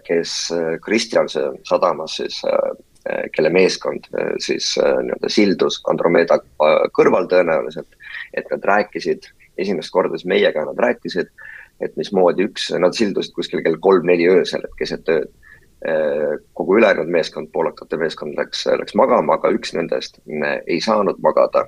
kes 0.06 0.34
Kristjanse 0.80 1.42
sadamas 1.68 2.14
siis 2.22 2.38
kelle 3.36 3.50
meeskond 3.52 4.06
siis 4.40 4.70
nii-öelda 4.78 5.32
sildus 5.32 5.82
Andromeda 5.92 6.38
kõrval 6.96 7.28
tõenäoliselt, 7.28 7.98
et 8.32 8.48
nad 8.54 8.64
rääkisid 8.70 9.28
esimest 9.60 9.92
korda 9.92 10.16
siis 10.16 10.30
meiega, 10.30 10.64
nad 10.70 10.80
rääkisid 10.80 11.28
äh, 11.28 11.57
et 11.84 11.98
mismoodi 11.98 12.48
üks, 12.48 12.70
nad 12.82 12.96
sildusid 12.98 13.36
kuskil 13.36 13.64
kell 13.66 13.80
kolm-neli 13.82 14.30
öösel, 14.32 14.66
et 14.66 14.80
keset 14.80 15.14
ööd. 15.14 15.34
kogu 16.58 16.80
ülejäänud 16.80 17.10
meeskond, 17.14 17.52
poolakate 17.54 18.00
meeskond 18.02 18.34
läks, 18.34 18.64
läks 18.80 18.96
magama, 18.98 19.36
aga 19.38 19.52
üks 19.54 19.76
nendest 19.78 20.16
ei 20.66 20.80
saanud 20.82 21.20
magada. 21.22 21.68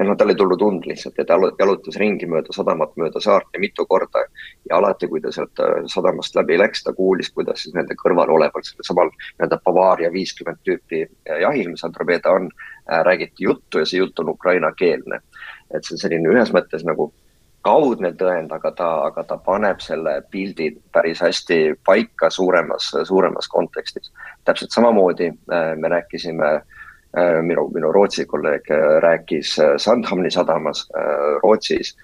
noh, 0.00 0.16
tal 0.16 0.32
ei 0.32 0.34
tulnud 0.34 0.62
und 0.64 0.86
lihtsalt 0.88 1.18
ja 1.20 1.26
ta 1.28 1.36
jalutas 1.58 1.98
ringi 2.00 2.26
mööda 2.26 2.56
sadamat, 2.56 2.96
mööda 2.96 3.20
saart 3.20 3.52
ja 3.52 3.60
mitu 3.60 3.84
korda. 3.86 4.24
ja 4.70 4.78
alati, 4.78 5.06
kui 5.08 5.20
ta 5.20 5.32
sealt 5.32 5.60
äh, 5.60 5.84
sadamast 5.92 6.34
läbi 6.34 6.56
läks, 6.58 6.82
ta 6.82 6.94
kuulis, 6.96 7.30
kuidas 7.30 7.62
siis 7.62 7.74
nende 7.74 7.94
kõrval 8.00 8.32
oleval, 8.32 8.64
sellel 8.64 8.88
samal 8.88 9.12
nii-öelda 9.12 9.60
Bavaria 9.64 10.12
viiskümmend 10.12 10.64
tüüpi 10.64 11.04
jahil, 11.42 11.68
mis 11.68 11.84
Andromeda 11.84 12.32
on, 12.32 12.48
äh, 12.88 13.04
räägiti 13.04 13.44
juttu 13.44 13.84
ja 13.84 13.86
see 13.86 14.00
jutt 14.00 14.18
on 14.24 14.32
ukrainakeelne. 14.32 15.20
et 15.74 15.84
see 15.84 15.94
on 15.94 16.00
selline 16.00 16.32
ühes 16.32 16.50
mõttes 16.56 16.84
nagu 16.88 17.12
kaudne 17.64 18.12
tõend, 18.18 18.52
aga 18.52 18.70
ta, 18.76 18.88
aga 19.08 19.24
ta 19.28 19.38
paneb 19.40 19.80
selle 19.80 20.18
pildi 20.30 20.68
päris 20.92 21.22
hästi 21.24 21.58
paika 21.86 22.30
suuremas, 22.30 22.90
suuremas 23.08 23.48
kontekstis. 23.48 24.12
täpselt 24.44 24.70
samamoodi 24.70 25.30
äh, 25.30 25.72
me 25.76 25.88
rääkisime, 25.88 26.50
äh, 26.54 27.40
minu, 27.42 27.68
minu 27.74 27.92
Rootsi 27.92 28.26
kolleeg 28.26 28.70
äh, 28.70 29.00
rääkis 29.02 29.56
Sandhamni 29.76 30.30
sadamas 30.30 30.88
Rootsis 31.42 31.96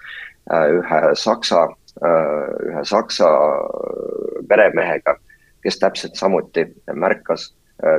ühe 0.49 1.01
Saksa, 1.13 1.67
ühe 2.65 2.81
Saksa 2.83 3.27
meremehega, 4.49 5.13
kes 5.61 5.77
täpselt 5.79 6.15
samuti 6.17 6.65
märkas 6.93 7.51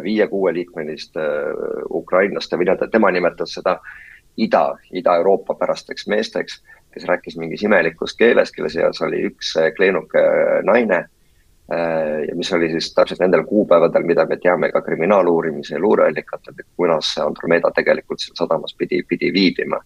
viie-kuueliikmelist 0.02 1.14
ukrainlaste 1.90 2.58
või 2.58 2.66
nii-öelda 2.66 2.88
tema 2.90 3.10
nimetas 3.14 3.54
seda 3.54 3.76
ida, 4.36 4.64
Ida-Euroopa 4.90 5.54
pärasteks 5.54 6.06
meesteks 6.10 6.58
kes 6.92 7.06
rääkis 7.08 7.36
mingis 7.40 7.62
imelikus 7.66 8.16
keeles, 8.16 8.52
kelle 8.52 8.70
seas 8.72 9.00
oli 9.02 9.24
üks 9.30 9.56
äh, 9.60 9.72
kleenuke 9.76 10.22
äh, 10.22 10.62
naine. 10.68 11.06
Äh, 11.72 12.24
ja 12.28 12.34
mis 12.36 12.52
oli 12.52 12.68
siis 12.70 12.90
täpselt 12.94 13.20
nendel 13.22 13.44
kuupäevadel, 13.48 14.04
mida 14.04 14.24
me 14.28 14.36
teame 14.36 14.68
ka 14.72 14.82
kriminaaluurimise 14.84 15.74
ja 15.74 15.80
luureallikatelt, 15.80 16.58
et 16.58 16.66
kunas 16.76 17.12
see 17.14 17.22
Andromeda 17.24 17.70
tegelikult 17.76 18.20
seal 18.20 18.36
sadamas 18.36 18.74
pidi, 18.78 18.98
pidi 19.08 19.30
viibima. 19.32 19.78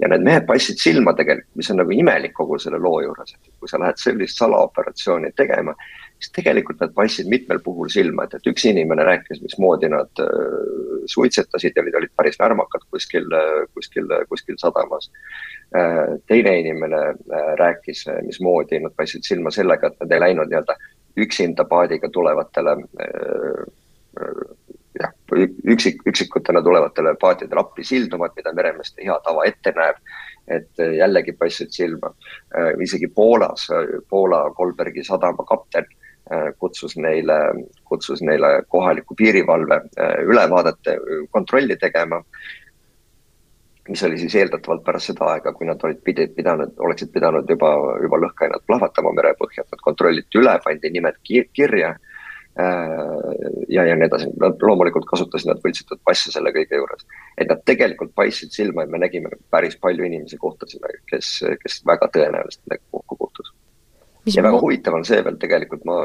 ja 0.00 0.08
need 0.12 0.24
mehed 0.24 0.46
paistsid 0.48 0.80
silma 0.80 1.14
tegelikult, 1.16 1.54
mis 1.56 1.70
on 1.72 1.78
nagu 1.80 1.92
imelik 1.92 2.34
kogu 2.36 2.58
selle 2.60 2.78
loo 2.78 3.00
juures, 3.00 3.34
et 3.34 3.52
kui 3.60 3.68
sa 3.68 3.80
lähed 3.80 4.00
sellist 4.00 4.40
salaoperatsiooni 4.40 5.30
tegema, 5.36 5.72
siis 6.20 6.32
tegelikult 6.36 6.84
nad 6.84 6.92
paistsid 6.96 7.28
mitmel 7.32 7.60
puhul 7.64 7.88
silma, 7.92 8.24
et, 8.24 8.36
et 8.36 8.50
üks 8.52 8.68
inimene 8.70 9.04
rääkis, 9.08 9.42
mismoodi 9.44 9.90
nad 9.92 10.24
äh, 10.24 10.32
suitsetasid 11.12 11.76
ja 11.76 11.84
olid, 11.84 12.00
olid 12.00 12.16
päris 12.16 12.40
närmakad 12.40 12.86
kuskil, 12.92 13.28
kuskil, 13.74 14.12
kuskil 14.30 14.60
sadamas 14.60 15.10
Äh, 15.74 16.18
teine 16.26 16.58
inimene 16.60 16.96
äh, 16.96 17.56
rääkis, 17.58 18.08
äh, 18.08 18.22
mismoodi 18.22 18.78
nad 18.80 18.92
paistsid 18.96 19.24
silma 19.26 19.50
sellega, 19.50 19.90
et 19.90 19.96
nad 19.98 20.12
ei 20.14 20.20
läinud 20.22 20.46
nii-öelda 20.52 20.76
üksinda 21.16 21.64
paadiga 21.68 22.08
tulevatele 22.12 22.76
jah, 25.00 25.12
üksik, 25.64 26.00
üksikutena 26.06 26.62
tulevatele 26.64 27.14
paatidele 27.20 27.60
appi 27.60 27.84
silduvad, 27.84 28.34
mida 28.36 28.52
meremeeste 28.56 29.04
hea 29.04 29.18
tava 29.24 29.44
ette 29.48 29.72
näeb. 29.76 30.00
et 30.46 30.78
jällegi 30.78 31.32
paistsid 31.32 31.72
silma. 31.74 32.12
isegi 32.82 33.08
Poolas, 33.08 33.66
Poola 34.08 34.50
Kolbergi 34.54 35.02
sadama 35.04 35.42
kapten 35.44 35.84
kutsus 36.58 36.96
neile, 36.96 37.34
kutsus 37.84 38.22
neile 38.22 38.62
kohaliku 38.68 39.14
piirivalve 39.14 39.80
ülevaadet, 40.22 40.78
kontrolli 41.30 41.76
tegema 41.76 42.22
mis 43.88 44.02
oli 44.02 44.18
siis 44.18 44.34
eeldatavalt 44.34 44.84
pärast 44.84 45.12
seda 45.12 45.30
aega, 45.32 45.52
kui 45.54 45.66
nad 45.68 45.82
olid 45.86 46.02
pidi, 46.04 46.26
pidanud, 46.34 46.74
oleksid 46.88 47.12
pidanud 47.14 47.48
juba, 47.50 47.70
juba 48.02 48.20
lõhkeainet 48.24 48.66
plahvatama 48.66 49.12
merepõhja, 49.16 49.64
et 49.64 49.74
nad 49.74 49.82
kontrolliti 49.84 50.40
üle, 50.40 50.56
pandi 50.64 50.90
nimed 50.94 51.20
kirja. 51.26 51.94
Äh, 52.56 52.94
ja, 53.68 53.84
ja 53.84 53.94
nii 53.98 54.06
edasi, 54.08 54.30
nad 54.40 54.62
loomulikult 54.64 55.04
kasutasid 55.10 55.50
nad 55.50 55.60
võltsitud 55.60 56.00
passe 56.08 56.32
selle 56.32 56.54
kõige 56.56 56.78
juures. 56.80 57.04
et 57.36 57.50
nad 57.52 57.60
tegelikult 57.68 58.14
paistsid 58.16 58.54
silma 58.54 58.86
ja 58.86 58.88
me 58.88 59.02
nägime 59.02 59.28
päris 59.52 59.76
palju 59.76 60.06
inimesi 60.08 60.38
kohtasime, 60.40 60.88
kes, 61.10 61.34
kes 61.60 61.82
väga 61.84 62.08
tõenäoliselt 62.14 62.62
nendega 62.64 62.96
kokku 62.96 63.18
puutus. 63.20 63.52
ja 64.32 64.42
väga 64.42 64.62
huvitav 64.62 64.96
on 64.96 65.04
see 65.04 65.20
veel 65.24 65.36
tegelikult, 65.36 65.84
ma 65.84 65.98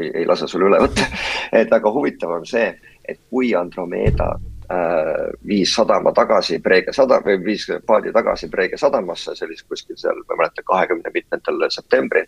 ei, 0.00 0.08
ei 0.22 0.26
lase 0.26 0.48
sul 0.48 0.64
üle 0.70 0.80
võtta, 0.80 1.10
et 1.60 1.68
väga 1.76 1.92
huvitav 1.92 2.32
on 2.40 2.48
see, 2.48 2.72
et 3.04 3.20
kui 3.28 3.52
Andromeda 3.54 4.32
viis 5.48 5.70
sadama 5.74 6.12
tagasi 6.12 6.58
Preege 6.60 6.92
sadam 6.92 7.22
või 7.24 7.38
viis 7.44 7.64
paadi 7.86 8.12
tagasi 8.12 8.50
Preege 8.52 8.76
sadamasse, 8.76 9.32
see 9.34 9.46
oli 9.46 9.56
kuskil 9.68 9.96
seal, 9.96 10.18
ma 10.28 10.36
ei 10.36 10.42
mäleta, 10.42 10.64
kahekümne 10.68 11.12
mitmendal 11.14 11.64
septembril. 11.72 12.26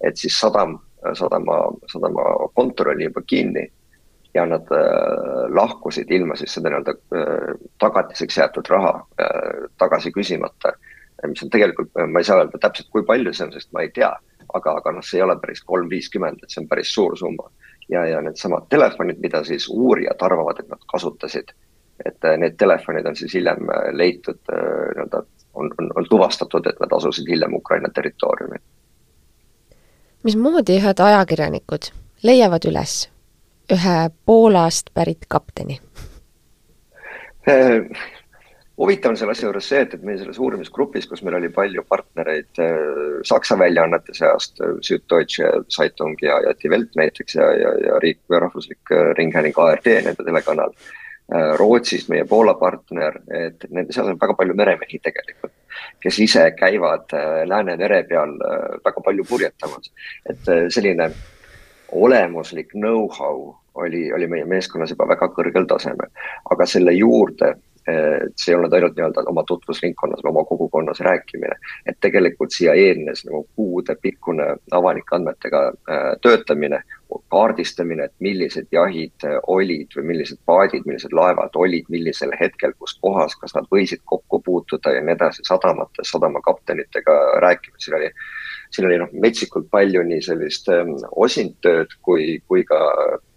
et 0.00 0.16
siis 0.16 0.38
sadam, 0.40 0.78
sadama, 1.14 1.58
sadama 1.92 2.24
kontor 2.54 2.88
oli 2.88 3.04
juba 3.04 3.22
kinni 3.26 3.68
ja 4.34 4.46
nad 4.46 4.66
äh, 4.72 5.54
lahkusid 5.54 6.10
ilma 6.10 6.36
siis 6.36 6.54
seda 6.54 6.70
nii-öelda 6.70 6.94
äh, 7.14 7.54
tagatiseks 7.78 8.38
jäetud 8.38 8.68
raha 8.68 8.94
äh, 9.20 9.68
tagasi 9.78 10.12
küsimata. 10.12 10.72
mis 11.28 11.42
on 11.42 11.50
tegelikult, 11.50 11.90
ma 12.08 12.18
ei 12.18 12.24
saa 12.24 12.40
öelda 12.40 12.58
täpselt, 12.58 12.88
kui 12.90 13.04
palju 13.06 13.30
see 13.32 13.44
on, 13.46 13.52
sest 13.54 13.68
ma 13.72 13.84
ei 13.84 13.90
tea, 13.94 14.08
aga, 14.58 14.72
aga 14.80 14.92
noh, 14.96 15.04
see 15.06 15.20
ei 15.20 15.22
ole 15.22 15.36
päris 15.38 15.60
kolm 15.62 15.90
viiskümmend, 15.90 16.40
et 16.42 16.50
see 16.50 16.62
on 16.64 16.66
päris 16.68 16.94
suur 16.94 17.14
summa. 17.18 17.50
ja, 17.88 18.06
ja 18.06 18.20
needsamad 18.24 18.66
telefonid, 18.72 19.20
mida 19.20 19.44
siis 19.44 19.68
uurijad 19.68 20.24
arvavad, 20.26 20.58
et 20.58 20.68
nad 20.72 20.82
kasutasid 20.90 21.52
et 22.04 22.24
äh, 22.24 22.36
need 22.38 22.56
telefonid 22.58 23.06
on 23.06 23.16
siis 23.16 23.34
hiljem 23.34 23.70
äh, 23.70 23.88
leitud 23.92 24.38
äh, 24.52 24.62
nii-öelda, 24.96 25.22
on, 25.54 25.72
on, 25.78 25.90
on 25.96 26.06
tuvastatud, 26.10 26.66
et 26.66 26.80
nad 26.80 26.94
asusid 26.96 27.28
hiljem 27.28 27.54
Ukraina 27.54 27.88
territooriumil. 27.94 28.62
mismoodi 30.22 30.78
ühed 30.80 31.04
ajakirjanikud 31.08 31.92
leiavad 32.22 32.70
üles 32.70 32.96
ühe 33.72 33.98
Poolast 34.26 34.90
pärit 34.94 35.28
kapteni 35.28 35.80
huvitav 38.78 39.10
on 39.10 39.16
selle 39.18 39.34
asja 39.34 39.48
juures 39.48 39.68
see, 39.68 39.80
et, 39.82 39.94
et 39.94 40.02
meie 40.06 40.18
selles 40.18 40.38
uurimisgrupis, 40.38 41.06
kus 41.10 41.22
meil 41.26 41.36
oli 41.38 41.50
palju 41.54 41.82
partnereid 41.88 42.60
Saksa 43.26 43.58
väljaannete 43.58 44.14
seast 44.14 44.62
Süddeutsche 44.86 45.50
Zeitung 45.68 46.16
ja, 46.22 46.38
ja 46.46 46.54
Die 46.62 46.70
Welt 46.70 46.94
näiteks 46.98 47.34
ja, 47.34 47.50
ja, 47.58 47.72
ja 47.86 47.98
riik, 48.02 48.22
rahvuslik 48.30 48.94
äh, 48.94 49.10
ringhääling 49.18 49.58
ARD, 49.58 49.90
nende 50.06 50.24
telekanal 50.24 50.74
Rootsist, 51.58 52.10
meie 52.12 52.26
Poola 52.28 52.54
partner, 52.60 53.18
et 53.32 53.64
nende 53.70 53.94
seas 53.94 54.10
on 54.10 54.18
väga 54.20 54.36
palju 54.36 54.56
meremehi 54.58 55.00
tegelikult, 55.02 55.54
kes 56.02 56.18
ise 56.24 56.44
käivad 56.58 57.14
äh, 57.16 57.42
Läänemere 57.48 58.02
peal 58.08 58.36
äh, 58.36 58.78
väga 58.84 59.04
palju 59.04 59.24
purjetamas. 59.28 59.92
et 60.28 60.52
selline 60.74 61.10
olemuslik 61.92 62.72
know-how 62.72 63.52
oli, 63.74 64.12
oli 64.12 64.26
meie 64.28 64.44
meeskonnas 64.44 64.92
juba 64.92 65.08
väga 65.08 65.28
kõrgel 65.36 65.66
tasemel, 65.68 66.10
aga 66.52 66.66
selle 66.66 66.92
juurde 66.96 67.54
et 67.86 68.38
see 68.38 68.52
ei 68.52 68.56
olnud 68.56 68.74
ainult 68.76 68.94
nii-öelda 68.94 69.24
oma 69.26 69.42
tutvusringkonnas 69.46 70.22
või 70.22 70.30
oma 70.30 70.44
kogukonnas 70.46 71.00
rääkimine, 71.02 71.56
et 71.86 71.98
tegelikult 72.00 72.54
siia 72.54 72.76
eelnes 72.78 73.24
nagu 73.26 73.42
kuudepikkune 73.56 74.46
avalike 74.78 75.16
andmetega 75.16 75.62
äh, 75.72 76.04
töötamine, 76.22 76.82
kaardistamine, 77.32 78.04
et 78.08 78.14
millised 78.24 78.68
jahid 78.72 79.26
äh, 79.28 79.38
olid 79.52 79.94
või 79.96 80.08
millised 80.12 80.40
paadid, 80.46 80.86
millised 80.86 81.14
laevad 81.16 81.56
olid, 81.58 81.88
millisel 81.92 82.32
hetkel, 82.40 82.74
kus 82.78 82.96
kohas, 83.00 83.36
kas 83.40 83.56
nad 83.56 83.68
võisid 83.72 84.02
kokku 84.04 84.42
puutuda 84.44 84.96
ja 84.96 85.02
nii 85.04 85.16
edasi, 85.16 85.44
sadamates 85.48 86.14
sadamakaptenitega 86.14 87.18
rääkima, 87.44 87.80
siin 87.82 87.98
oli 88.00 88.10
siin 88.72 88.86
oli 88.88 88.98
noh, 88.98 89.10
metsikult 89.12 89.68
palju 89.70 90.02
nii 90.08 90.22
sellist 90.24 90.68
ähm, 90.72 90.94
osindtööd 91.24 91.92
kui, 92.06 92.38
kui 92.48 92.64
ka, 92.68 92.80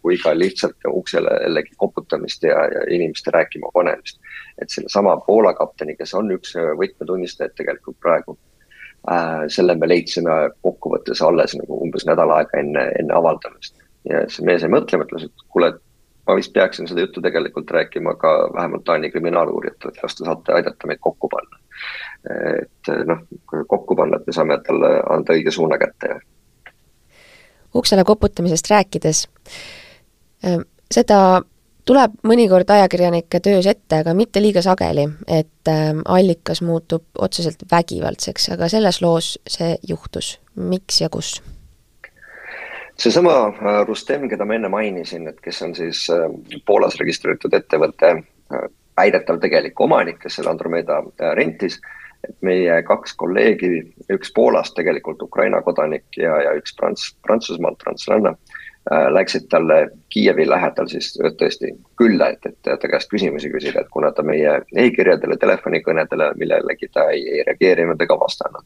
kui 0.05 0.17
ka 0.21 0.31
lihtsalt 0.37 0.87
uksele 0.87 1.39
jällegi 1.43 1.75
koputamist 1.81 2.43
ja, 2.47 2.61
ja 2.71 2.85
inimeste 2.95 3.33
rääkima 3.35 3.71
panemist. 3.73 4.19
et 4.61 4.71
sellesama 4.71 5.17
Poola 5.27 5.53
kapteni, 5.53 5.97
kes 5.99 6.13
on 6.15 6.31
üks 6.31 6.55
võtmetunnistajaid 6.55 7.55
tegelikult 7.59 7.99
praegu 7.99 8.37
äh,, 8.37 8.54
selle 9.53 9.75
me 9.75 9.87
leidsime 9.87 10.35
kokkuvõttes 10.65 11.21
alles 11.21 11.55
nagu 11.59 11.81
umbes 11.85 12.05
nädal 12.09 12.31
aega 12.33 12.59
enne, 12.59 12.87
enne 12.99 13.13
avaldamist. 13.13 13.75
ja 14.09 14.23
see 14.29 14.45
mees 14.45 14.63
jäi 14.65 14.71
mõtlema, 14.73 15.05
ütles, 15.05 15.27
et 15.27 15.45
kuule, 15.53 15.71
ma 16.27 16.35
vist 16.37 16.53
peaksin 16.53 16.87
seda 16.89 17.05
juttu 17.05 17.21
tegelikult 17.21 17.71
rääkima 17.71 18.15
ka 18.21 18.33
vähemalt 18.53 18.83
Taani 18.85 19.11
kriminaaluurijatele, 19.11 19.93
et 19.93 20.01
kas 20.01 20.17
te 20.17 20.25
saate 20.25 20.53
aidata 20.57 20.89
meid 20.89 21.01
kokku 21.05 21.29
panna 21.29 21.61
et 22.29 22.91
noh, 23.07 23.21
kokku 23.67 23.95
panna, 23.97 24.19
et 24.19 24.27
me 24.27 24.35
saame 24.35 24.57
talle 24.65 24.91
anda 25.13 25.35
õige 25.35 25.53
suuna 25.53 25.77
kätte. 25.81 26.19
uksele 27.75 28.03
koputamisest 28.03 28.69
rääkides, 28.71 29.27
ähm, 30.47 30.61
seda 30.91 31.41
tuleb 31.85 32.15
mõnikord 32.25 32.69
ajakirjanike 32.69 33.39
töös 33.45 33.67
ette, 33.69 34.01
aga 34.01 34.13
mitte 34.17 34.41
liiga 34.41 34.61
sageli, 34.65 35.05
et 35.27 35.71
ähm, 35.71 36.01
allikas 36.05 36.61
muutub 36.65 37.05
otseselt 37.21 37.65
vägivaldseks, 37.71 38.49
aga 38.55 38.69
selles 38.71 39.01
loos 39.01 39.35
see 39.47 39.75
juhtus. 39.87 40.39
miks 40.55 41.01
ja 41.01 41.09
kus? 41.09 41.41
seesama 42.97 43.33
äh, 43.47 43.81
Rustem, 43.87 44.29
keda 44.29 44.45
ma 44.45 44.55
enne 44.55 44.69
mainisin, 44.71 45.27
et 45.27 45.41
kes 45.43 45.61
on 45.61 45.75
siis 45.75 46.07
äh, 46.09 46.29
Poolas 46.65 46.95
registreeritud 46.99 47.53
ettevõtte 47.53 48.11
äh, 48.15 48.67
väidetav 48.97 49.39
tegelik 49.43 49.79
omanik, 49.79 50.21
kes 50.23 50.39
selle 50.39 50.49
Andromeda 50.49 51.01
rentis 51.35 51.79
et 52.25 52.35
meie 52.41 52.81
kaks 52.87 53.13
kolleegi, 53.19 53.83
üks 54.09 54.31
Poolast 54.33 54.73
tegelikult 54.73 55.21
Ukraina 55.21 55.61
kodanik 55.61 56.05
ja, 56.17 56.39
ja 56.41 56.53
üks 56.57 56.73
Prants-, 56.79 57.11
Prantsusmaalt 57.27 57.77
prantslanna 57.83 58.31
äh,, 58.31 58.54
läksid 58.91 59.47
talle 59.49 59.89
Kiievi 60.13 60.45
lähedal 60.49 60.87
siis 60.87 61.15
tõesti 61.39 61.71
külla, 61.97 62.27
et, 62.35 62.45
et 62.45 62.81
ta 62.81 62.89
käest 62.89 63.09
küsimusi 63.09 63.49
küsida, 63.49 63.81
et 63.81 63.89
kuna 63.89 64.11
ta 64.13 64.23
meie 64.23 64.59
e-kirjadele, 64.77 65.37
telefonikõnedele 65.41 66.31
millelegi 66.37 66.91
ta 66.93 67.07
ei, 67.09 67.23
ei 67.37 67.43
reageerinud 67.47 68.01
ega 68.01 68.19
vastanud. 68.19 68.65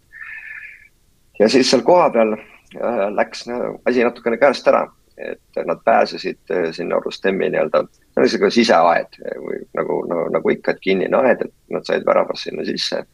ja 1.40 1.50
siis 1.50 1.70
seal 1.72 1.86
kohapeal 1.88 2.36
äh, 2.36 3.06
läks 3.16 3.46
asi 3.86 4.04
natukene 4.04 4.38
käest 4.38 4.68
ära, 4.68 4.88
et 5.18 5.64
nad 5.66 5.80
pääsesid 5.86 6.52
äh, 6.52 6.68
sinna 6.76 7.00
Rustemi 7.06 7.50
nii-öelda, 7.50 7.86
see 7.88 8.20
on 8.20 8.28
niisugune 8.28 8.52
siseaed 8.52 9.22
või 9.46 9.64
nagu 9.80 10.02
no,, 10.12 10.26
nagu 10.36 10.52
ikka, 10.52 10.76
et 10.76 10.84
kinnine 10.84 11.24
aed, 11.24 11.48
et 11.48 11.56
nad 11.72 11.88
said 11.88 12.04
väravast 12.06 12.50
sinna 12.50 12.68
sisse 12.68 13.06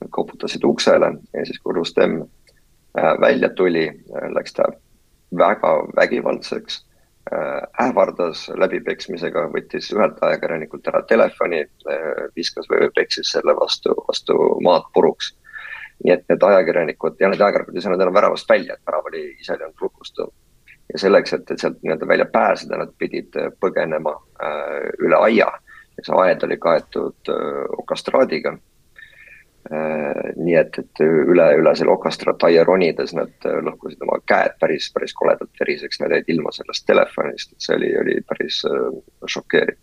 Nad 0.00 0.08
koputasid 0.10 0.64
uksele 0.64 1.06
ja 1.32 1.44
siis, 1.46 1.58
kui 1.60 1.74
Rustem 1.74 2.20
äh, 2.98 3.20
välja 3.20 3.48
tuli, 3.48 3.88
äh, 3.88 4.28
läks 4.34 4.52
ta 4.52 4.68
väga 5.38 5.72
vägivaldseks, 5.96 6.84
äh, 7.32 7.86
ähvardas 7.86 8.46
läbipeksmisega, 8.54 9.48
võttis 9.54 9.90
ühelt 9.94 10.22
ajakirjanikult 10.22 10.88
ära 10.92 11.02
telefoni, 11.08 11.64
viskas 12.36 12.68
või 12.70 12.90
peksis 12.94 13.32
selle 13.34 13.56
vastu, 13.56 13.94
vastu 14.08 14.38
maad 14.64 14.88
puruks. 14.94 15.34
nii 16.04 16.12
et 16.12 16.24
need 16.28 16.42
ajakirjanikud 16.44 17.14
ja 17.20 17.28
need 17.32 17.40
ajakirjanikud 17.40 17.76
ei 17.76 17.82
saanud 17.82 18.02
enam 18.04 18.14
väravast 18.14 18.50
välja, 18.50 18.74
et 18.74 18.82
värav 18.86 19.06
oli 19.08 19.22
ise 19.40 19.54
olnud 19.54 19.80
lukustatud. 19.80 20.32
ja 20.92 20.98
selleks, 20.98 21.32
et, 21.32 21.50
et 21.50 21.58
sealt 21.58 21.78
nii-öelda 21.82 22.08
välja 22.08 22.24
pääseda, 22.24 22.76
nad 22.76 22.92
pidid 22.98 23.34
põgenema 23.60 24.12
äh, 24.12 24.90
üle 24.98 25.16
aia 25.16 25.48
ja 25.96 26.04
see 26.04 26.18
aed 26.22 26.44
oli 26.44 26.58
kaetud 26.60 27.32
äh, 27.32 27.64
okastraadiga 27.78 28.52
Äh, 28.52 28.75
nii 29.70 30.54
et, 30.60 30.78
et 30.78 31.02
üle, 31.02 31.46
üle 31.58 31.72
selle 31.78 31.92
okastrat 31.94 32.44
aia 32.48 32.64
ronides 32.64 33.14
nad 33.16 33.48
äh, 33.48 33.58
lõhkusid 33.66 34.02
oma 34.06 34.18
käed 34.28 34.54
päris, 34.62 34.90
päris 34.94 35.14
koledalt 35.16 35.50
veriseks, 35.60 36.00
nad 36.02 36.14
jäid 36.14 36.30
ilma 36.32 36.52
sellest 36.54 36.86
telefonist, 36.86 37.52
et 37.52 37.66
see 37.66 37.76
oli, 37.78 37.90
oli 38.02 38.18
päris 38.28 38.60
äh, 38.68 38.86
šokeeriv. 39.34 39.78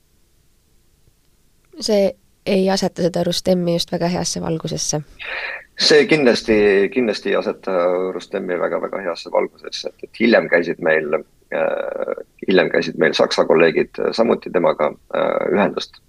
see 1.79 2.11
ei 2.45 2.69
aseta 2.69 3.05
seda 3.07 3.23
Rustemi 3.23 3.75
just 3.77 3.91
väga 3.91 4.07
heasse 4.13 4.41
valgusesse? 4.43 5.01
see 5.79 6.07
kindlasti, 6.07 6.55
kindlasti 6.93 7.33
ei 7.33 7.35
aseta 7.39 7.77
Rustemi 8.13 8.59
väga-väga 8.59 9.01
heasse 9.07 9.31
valgusesse, 9.31 9.89
et, 9.89 10.09
et 10.09 10.23
hiljem 10.23 10.47
käisid 10.51 10.79
meil 10.85 11.19
äh,, 11.19 11.27
hiljem 12.47 12.69
käisid 12.73 12.97
meil 13.01 13.13
Saksa 13.17 13.45
kolleegid 13.45 13.99
samuti 14.11 14.51
temaga 14.53 14.91
äh, 14.91 15.53
ühendust 15.53 15.99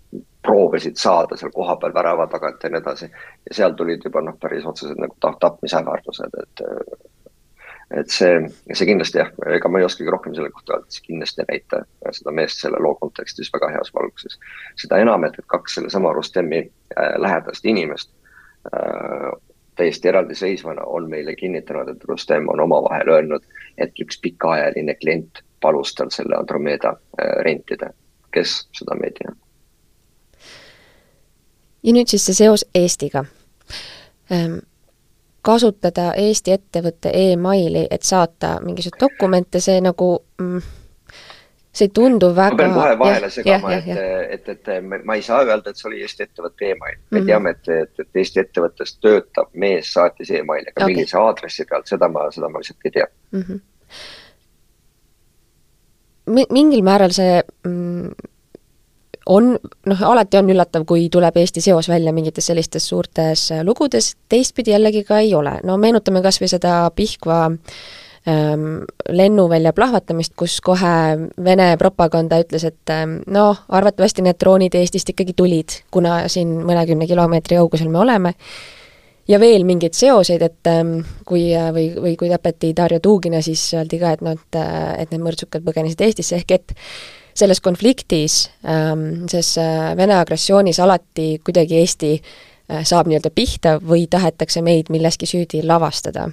proovisid 0.45 0.97
saada 1.01 1.37
seal 1.37 1.53
kohapeal 1.55 1.95
värava 1.95 2.27
tagant 2.31 2.63
ja 2.63 2.71
nii 2.71 2.81
edasi. 2.83 3.11
ja 3.49 3.57
seal 3.57 3.75
tulid 3.79 4.05
juba 4.05 4.23
noh, 4.23 4.37
päris 4.41 4.67
otsesed 4.67 5.01
nagu 5.01 5.17
tap-, 5.21 5.41
tapmisähvardused, 5.41 6.39
et 6.43 6.65
et 7.95 8.11
see, 8.11 8.39
see 8.73 8.89
kindlasti 8.89 9.21
jah, 9.21 9.31
ega 9.55 9.69
ma 9.71 9.81
ei 9.81 9.87
oskagi 9.87 10.11
rohkem 10.11 10.35
selle 10.35 10.51
kohta 10.55 10.77
öelda, 10.77 10.91
see 10.91 11.05
kindlasti 11.09 11.43
ei 11.45 11.51
näita 11.51 11.83
seda 12.17 12.33
meest 12.35 12.63
selle 12.63 12.81
loo 12.83 12.95
kontekstis 13.01 13.53
väga 13.55 13.71
heas 13.77 13.93
valguses. 13.95 14.39
seda 14.81 15.01
enam, 15.03 15.27
et, 15.29 15.39
et 15.39 15.49
kaks 15.53 15.79
sellesama 15.79 16.13
Rustemi 16.17 16.63
äh, 16.65 17.15
lähedast 17.21 17.67
inimest 17.69 18.11
äh, 18.73 19.31
täiesti 19.75 20.09
eraldiseisvana 20.09 20.83
on 20.87 21.11
meile 21.11 21.35
kinnitanud, 21.37 21.89
et 21.89 22.05
Rustem 22.05 22.49
on 22.49 22.61
omavahel 22.61 23.09
öelnud, 23.09 23.45
et 23.79 24.01
üks 24.01 24.21
pikaajaline 24.23 24.95
klient 24.95 25.43
palus 25.61 25.95
tal 25.95 26.11
selle 26.11 26.37
Andromeda 26.37 26.97
äh, 26.97 27.37
rentida. 27.45 27.91
kes, 28.35 28.69
seda 28.75 28.95
me 28.99 29.07
ei 29.07 29.13
tea 29.15 29.35
ja 31.85 31.93
nüüd 31.93 32.11
siis 32.11 32.25
see 32.27 32.39
seos 32.39 32.65
Eestiga. 32.75 33.25
Ehm, 34.33 34.59
kasutada 35.45 36.13
Eesti 36.17 36.55
ettevõtte 36.57 37.13
emaili, 37.15 37.87
et 37.91 38.03
saata 38.03 38.57
mingisuguseid 38.65 39.01
dokumente, 39.01 39.61
see 39.61 39.81
nagu 39.85 40.17
mm, 40.41 40.63
see 41.75 41.89
ei 41.89 41.93
tundu 41.95 42.31
väga. 42.37 42.51
ma 42.51 42.57
pean 42.57 42.75
kohe 42.75 42.99
vahele 42.99 43.31
segama, 43.31 43.73
et, 43.75 43.89
et, 43.89 44.49
et, 44.49 44.69
et 44.69 45.05
ma 45.05 45.15
ei 45.19 45.23
saa 45.23 45.43
öelda, 45.43 45.71
et 45.71 45.81
see 45.81 45.89
oli 45.91 46.03
Eesti 46.07 46.27
ettevõtte 46.29 46.71
email. 46.71 46.99
me 46.99 47.19
mm 47.19 47.23
-hmm. 47.23 47.27
teame, 47.27 47.51
et, 47.51 47.69
et, 47.69 47.95
et 48.01 48.21
Eesti 48.23 48.41
ettevõttes 48.41 48.99
töötab 49.01 49.49
mees, 49.53 49.93
saatis 49.93 50.31
emaili, 50.31 50.67
aga 50.71 50.85
okay. 50.85 50.95
millise 50.95 51.19
aadressi 51.19 51.65
pealt, 51.71 51.87
seda 51.91 52.09
ma, 52.09 52.31
seda 52.31 52.49
ma 52.49 52.63
lihtsalt 52.63 52.79
ei 52.85 52.91
tea 52.91 53.07
mm. 53.33 53.43
-hmm. 53.43 53.61
mingil 56.51 56.83
määral 56.83 57.11
see 57.11 57.43
mm, 57.67 58.11
on, 59.27 59.59
noh, 59.87 60.03
alati 60.03 60.37
on 60.37 60.51
üllatav, 60.51 60.85
kui 60.89 61.09
tuleb 61.11 61.37
Eesti 61.37 61.61
seos 61.61 61.89
välja 61.89 62.13
mingites 62.13 62.47
sellistes 62.47 62.89
suurtes 62.89 63.51
äh, 63.53 63.65
lugudes, 63.65 64.17
teistpidi 64.29 64.71
jällegi 64.71 65.05
ka 65.05 65.19
ei 65.19 65.35
ole. 65.35 65.59
no 65.65 65.77
meenutame 65.77 66.23
kas 66.23 66.41
või 66.41 66.49
seda 66.49 66.91
Pihkva 66.97 67.45
ähm, 67.47 67.61
lennuvälja 68.25 69.73
plahvatamist, 69.77 70.33
kus 70.37 70.61
kohe 70.65 70.93
Vene 71.45 71.67
propaganda 71.77 72.39
ütles, 72.41 72.65
et 72.65 72.93
noh, 73.27 73.59
arvatavasti 73.69 74.25
need 74.25 74.39
droonid 74.41 74.77
Eestist 74.81 75.13
ikkagi 75.13 75.35
tulid, 75.37 75.75
kuna 75.93 76.23
siin 76.33 76.55
mõnekümne 76.65 77.05
kilomeetri 77.11 77.59
kaugusel 77.61 77.91
me 77.93 78.01
oleme, 78.01 78.33
ja 79.29 79.41
veel 79.41 79.65
mingeid 79.69 79.97
seoseid, 79.97 80.45
et 80.45 80.71
ähm, 80.71 80.97
kui, 81.29 81.49
või, 81.77 81.89
või 82.01 82.15
kui 82.21 82.31
tapeti 82.33 82.73
Darja 82.77 83.01
Tuugina, 83.05 83.43
siis 83.45 83.67
öeldi 83.77 84.01
ka, 84.01 84.15
et 84.17 84.25
noh, 84.25 84.39
et, 84.39 84.59
et 85.05 85.13
need 85.13 85.25
mõrtsukad 85.25 85.65
põgenesid 85.67 86.05
Eestisse, 86.05 86.41
ehk 86.41 86.57
et 86.59 86.75
selles 87.35 87.61
konfliktis, 87.61 88.45
selles 88.63 89.53
äh, 89.59 89.91
Vene 89.99 90.15
agressioonis 90.21 90.79
alati 90.85 91.41
kuidagi 91.45 91.81
Eesti 91.81 92.13
äh, 92.15 92.85
saab 92.87 93.11
nii-öelda 93.11 93.33
pihta 93.35 93.77
või 93.83 94.07
tahetakse 94.11 94.63
meid 94.63 94.93
milleski 94.95 95.27
süüdi 95.27 95.65
lavastada. 95.67 96.29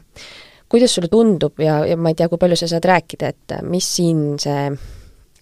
Kuidas 0.71 0.95
sulle 0.95 1.11
tundub 1.11 1.59
ja, 1.59 1.81
ja 1.85 1.97
ma 1.99 2.13
ei 2.13 2.17
tea, 2.17 2.29
kui 2.31 2.39
palju 2.41 2.57
sa 2.59 2.69
saad 2.71 2.87
rääkida, 2.87 3.33
et 3.35 3.57
äh, 3.57 3.61
mis 3.67 3.87
siin 3.97 4.39
see, 4.41 4.71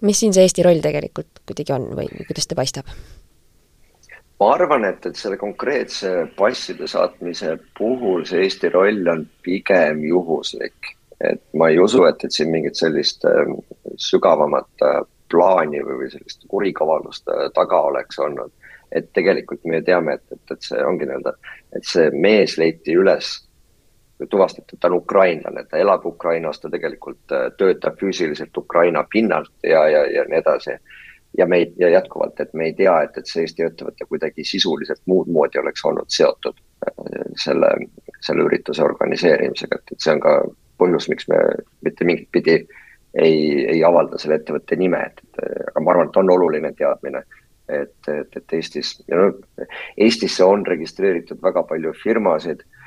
mis 0.02 0.20
siin 0.20 0.36
see 0.36 0.48
Eesti 0.48 0.66
roll 0.66 0.82
tegelikult 0.84 1.44
kuidagi 1.46 1.76
on 1.76 1.90
või, 1.98 2.10
kuidas 2.28 2.50
ta 2.50 2.58
paistab? 2.60 2.92
ma 4.40 4.54
arvan, 4.56 4.86
et, 4.88 5.06
et 5.06 5.20
selle 5.20 5.38
konkreetse 5.38 6.14
passide 6.38 6.88
saatmise 6.88 7.58
puhul 7.78 8.24
see 8.30 8.46
Eesti 8.46 8.72
roll 8.74 9.12
on 9.12 9.26
pigem 9.44 10.04
juhuslik. 10.08 10.96
et 11.20 11.42
ma 11.60 11.68
ei 11.68 11.80
usu, 11.80 12.06
et, 12.08 12.24
et 12.24 12.32
siin 12.32 12.52
mingit 12.52 12.80
sellist 12.80 13.26
äh, 13.28 13.50
sügavamat 14.00 14.86
äh, 14.88 15.02
plaani 15.30 15.82
või, 15.84 15.98
või 16.04 16.14
sellist 16.14 16.48
kurikavaldust 16.48 17.28
äh, 17.34 17.50
taga 17.56 17.82
oleks 17.92 18.20
olnud. 18.20 18.52
et 18.92 19.12
tegelikult 19.14 19.66
me 19.70 19.84
teame, 19.86 20.16
et, 20.16 20.24
et, 20.34 20.56
et 20.56 20.64
see 20.66 20.80
ongi 20.82 21.06
nii-öelda, 21.06 21.36
et 21.78 21.86
see 21.86 22.08
mees 22.10 22.56
leiti 22.58 22.96
üles 22.98 23.36
tuvastati, 24.28 24.76
et 24.76 24.80
ta 24.80 24.88
on 24.88 24.94
ukrainlane, 24.94 25.66
ta 25.70 25.78
elab 25.78 26.06
Ukrainas, 26.06 26.60
ta 26.60 26.70
tegelikult 26.70 27.36
töötab 27.58 28.00
füüsiliselt 28.00 28.58
Ukraina 28.58 29.06
pinnalt 29.12 29.52
ja, 29.64 29.88
ja, 29.88 30.06
ja 30.12 30.26
nii 30.28 30.40
edasi. 30.40 30.76
Ja 31.38 31.46
me 31.46 31.58
ei, 31.62 31.74
ja 31.78 31.90
jätkuvalt, 31.90 32.40
et 32.40 32.54
me 32.54 32.66
ei 32.66 32.74
tea, 32.74 32.96
et, 33.06 33.18
et 33.18 33.30
see 33.30 33.44
Eesti 33.46 33.64
ettevõte 33.64 34.06
kuidagi 34.10 34.44
sisuliselt 34.44 35.02
muud 35.06 35.28
moodi 35.30 35.60
oleks 35.62 35.86
olnud 35.86 36.10
seotud 36.10 36.58
selle, 37.38 37.70
selle 38.26 38.48
ürituse 38.48 38.82
organiseerimisega, 38.84 39.78
et, 39.78 39.94
et 39.94 40.02
see 40.02 40.16
on 40.16 40.24
ka 40.24 40.34
põhjus, 40.82 41.06
miks 41.12 41.30
me 41.30 41.38
mitte 41.86 42.08
mingit 42.08 42.32
pidi 42.34 42.56
ei, 43.14 43.38
ei 43.76 43.84
avalda 43.86 44.18
selle 44.18 44.40
ettevõtte 44.40 44.80
nime, 44.80 45.04
et, 45.06 45.22
et 45.22 45.70
aga 45.70 45.86
ma 45.86 45.94
arvan, 45.94 46.10
et 46.10 46.18
on 46.18 46.34
oluline 46.34 46.74
teadmine, 46.82 47.22
et, 47.70 48.10
et, 48.10 48.42
et 48.42 48.58
Eestis, 48.58 48.96
no 49.14 49.30
Eestisse 49.98 50.50
on 50.50 50.66
registreeritud 50.66 51.46
väga 51.46 51.64
palju 51.70 51.94
firmasid 52.02 52.66
Äh, 52.66 52.79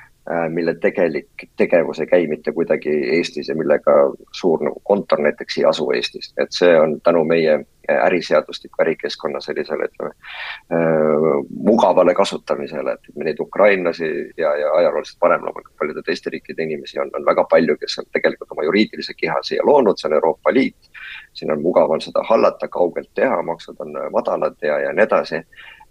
mille 0.48 0.74
tegelik 0.78 1.48
tegevus 1.56 2.00
ei 2.00 2.06
käi 2.06 2.26
mitte 2.30 2.52
kuidagi 2.52 2.92
Eestis 3.16 3.48
ja 3.48 3.56
millega 3.58 3.92
suur 4.38 4.62
nagu 4.62 4.80
kontor 4.86 5.18
näiteks 5.20 5.58
ei 5.58 5.64
asu 5.66 5.90
Eestis, 5.90 6.32
et 6.38 6.54
see 6.54 6.76
on 6.78 7.00
tänu 7.00 7.24
meie 7.24 7.56
äriseadustiku, 7.88 8.82
ärikeskkonna 8.82 9.40
sellisele, 9.40 9.84
ütleme 9.84 10.10
äh, 10.10 11.26
mugavale 11.50 12.14
kasutamisele, 12.14 12.92
et 12.92 13.16
me 13.16 13.24
neid 13.24 13.40
ukrainlasi 13.40 14.10
ja, 14.36 14.54
ja 14.56 14.72
ajalooliselt 14.72 15.18
varem 15.20 15.44
loomulikult 15.44 15.76
paljude 15.78 16.02
teiste 16.06 16.30
riikide 16.30 16.62
inimesi 16.62 17.00
on, 17.00 17.10
on 17.18 17.26
väga 17.26 17.44
palju, 17.50 17.76
kes 17.80 17.98
on 17.98 18.06
tegelikult 18.12 18.54
oma 18.54 18.66
juriidilise 18.68 19.14
keha 19.18 19.40
siia 19.42 19.66
loonud, 19.66 19.98
see 19.98 20.08
on 20.10 20.14
Euroopa 20.20 20.54
Liit. 20.54 20.90
siin 21.34 21.52
on 21.52 21.62
mugav 21.62 21.90
on 21.90 22.00
seda 22.00 22.22
hallata, 22.28 22.68
kaugelt 22.68 23.10
teha, 23.14 23.42
maksud 23.42 23.80
on 23.82 23.98
madalad 24.12 24.56
ja, 24.62 24.78
ja 24.86 24.92
nii 24.92 25.08
edasi. 25.08 25.42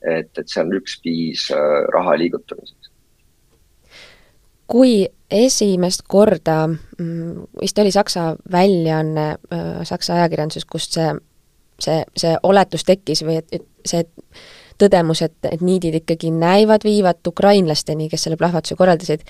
et, 0.01 0.31
et 0.37 0.47
see 0.47 0.63
on 0.63 0.71
üks 0.79 0.97
viis 1.03 1.49
äh, 1.51 1.83
raha 1.93 2.15
liigutamiseks 2.17 2.90
kui 4.71 5.03
esimest 5.31 6.05
korda, 6.07 6.67
mm, 6.67 7.49
vist 7.61 7.79
oli 7.79 7.91
Saksa 7.91 8.31
väljaanne, 8.51 9.27
äh, 9.51 9.67
Saksa 9.87 10.15
ajakirjanduses, 10.19 10.65
kust 10.65 10.95
see, 10.97 11.11
see, 11.79 11.99
see 12.17 12.33
oletus 12.43 12.87
tekkis 12.87 13.23
või 13.27 13.39
et, 13.41 13.47
et 13.51 13.67
see 13.87 14.05
tõdemus, 14.81 15.21
et, 15.25 15.37
et 15.51 15.61
niidid 15.63 16.01
ikkagi 16.01 16.31
näivad 16.33 16.85
viivat 16.87 17.27
ukrainlasteni, 17.27 18.09
kes 18.09 18.27
selle 18.27 18.39
plahvatuse 18.39 18.75
korraldasid, 18.79 19.23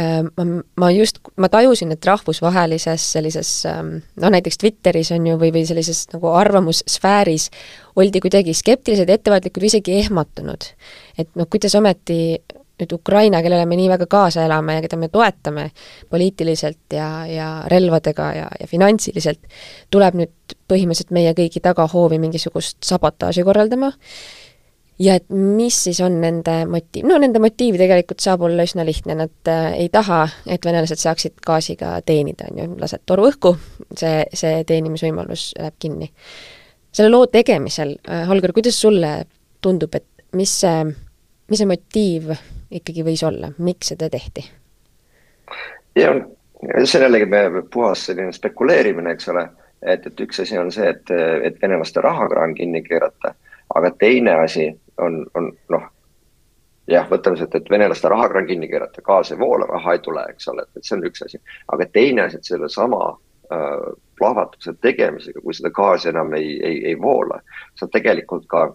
äh, 0.00 0.20
ma, 0.26 0.46
ma 0.82 0.92
just, 0.94 1.18
ma 1.36 1.50
tajusin, 1.52 1.94
et 1.94 2.10
rahvusvahelises 2.10 3.10
sellises 3.16 3.52
noh, 3.66 4.30
näiteks 4.30 4.62
Twitteris 4.62 5.10
on 5.16 5.26
ju, 5.30 5.38
või, 5.40 5.52
või 5.54 5.66
sellises 5.68 6.06
nagu 6.14 6.30
arvamussfääris 6.34 7.50
oldi 7.98 8.22
kuidagi 8.22 8.54
skeptilised, 8.54 9.10
ettevaatlikud 9.10 9.66
või 9.66 9.74
isegi 9.74 9.98
ehmatunud. 10.04 10.72
et 11.18 11.30
noh, 11.34 11.50
kuidas 11.50 11.74
ometi 11.78 12.38
nüüd 12.82 12.92
Ukraina, 12.96 13.42
kellele 13.44 13.66
me 13.68 13.78
nii 13.78 13.88
väga 13.92 14.08
kaasa 14.10 14.44
elame 14.48 14.78
ja 14.78 14.84
keda 14.84 14.98
me 15.00 15.10
toetame 15.12 15.70
poliitiliselt 16.10 16.96
ja, 16.96 17.08
ja 17.30 17.48
relvadega 17.70 18.28
ja, 18.36 18.50
ja 18.60 18.68
finantsiliselt, 18.70 19.42
tuleb 19.90 20.20
nüüd 20.22 20.56
põhimõtteliselt 20.70 21.14
meie 21.14 21.34
kõigi 21.38 21.62
tagahoovi 21.64 22.20
mingisugust 22.22 22.78
sabotaaži 22.86 23.44
korraldama, 23.46 23.92
ja 25.00 25.16
et 25.18 25.26
mis 25.32 25.76
siis 25.86 26.00
on 26.04 26.18
nende 26.22 26.54
motiiv, 26.68 27.06
no 27.08 27.18
nende 27.20 27.40
motiiv 27.42 27.78
tegelikult 27.80 28.22
saab 28.22 28.44
olla 28.48 28.66
üsna 28.68 28.84
lihtne, 28.86 29.16
nad 29.22 29.50
äh, 29.50 29.72
ei 29.84 29.88
taha, 29.92 30.22
et 30.46 30.64
venelased 30.66 31.00
saaksid 31.00 31.40
gaasiga 31.46 31.96
teenida, 32.06 32.50
on 32.50 32.60
ju, 32.60 32.68
lased 32.80 33.04
toru 33.08 33.28
õhku, 33.30 33.54
see, 33.96 34.24
see 34.36 34.62
teenimisvõimalus 34.68 35.50
läheb 35.58 35.76
kinni. 35.80 36.12
selle 36.92 37.10
loo 37.12 37.26
tegemisel 37.30 37.96
äh,, 38.08 38.26
Holger, 38.28 38.52
kuidas 38.52 38.80
sulle 38.80 39.12
tundub, 39.62 39.94
et 39.94 40.06
mis 40.36 40.52
see, 40.62 40.84
mis 41.50 41.62
see 41.62 41.68
motiiv 41.68 42.32
ikkagi 42.70 43.04
võis 43.04 43.22
olla, 43.26 43.52
miks 43.58 43.92
seda 43.92 44.10
tehti? 44.10 44.44
ja 45.96 46.12
see 46.84 47.00
on 47.00 47.06
jällegi 47.08 47.26
puhas 47.72 48.06
selline 48.06 48.32
spekuleerimine, 48.32 49.14
eks 49.16 49.28
ole, 49.32 49.46
et, 49.82 50.06
et 50.06 50.20
üks 50.20 50.42
asi 50.42 50.58
on 50.58 50.72
see, 50.72 50.88
et, 50.88 51.10
et 51.44 51.62
venelaste 51.62 52.00
rahakraan 52.04 52.54
kinni 52.54 52.82
keerata, 52.82 53.34
aga 53.74 53.90
teine 53.98 54.36
asi 54.44 54.68
on, 54.98 55.24
on 55.34 55.50
noh, 55.72 55.88
jah, 56.90 57.08
võtame 57.10 57.38
sealt, 57.38 57.54
et 57.54 57.70
venelaste 57.70 58.08
rahakraan 58.08 58.46
kinni 58.46 58.68
keerata, 58.68 59.02
gaas 59.06 59.32
ei 59.32 59.38
voola, 59.38 59.66
raha 59.70 59.96
ei 59.96 60.04
tule, 60.04 60.24
eks 60.30 60.48
ole, 60.52 60.66
et 60.76 60.84
see 60.84 60.96
on 60.98 61.04
üks 61.08 61.26
asi. 61.26 61.40
aga 61.72 61.86
teine 61.92 62.26
asi, 62.26 62.40
et 62.40 62.52
sellesama 62.52 63.00
äh, 63.10 63.90
plahvatuse 64.18 64.74
tegemisega, 64.82 65.40
kui 65.40 65.56
seda 65.56 65.72
gaasi 65.74 66.10
enam 66.12 66.34
ei, 66.38 66.58
ei, 66.66 66.84
ei 66.92 67.00
voola, 67.00 67.40
sa 67.78 67.88
tegelikult 67.88 68.46
ka 68.50 68.68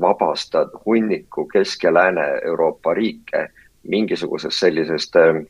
vabastad 0.00 0.70
hunniku 0.86 1.48
Kesk- 1.52 1.84
ja 1.84 1.94
Lääne-Euroopa 1.94 2.94
riike 2.94 3.48
mingisugusest 3.82 4.58
sellisest 4.58 5.16
äh, 5.16 5.44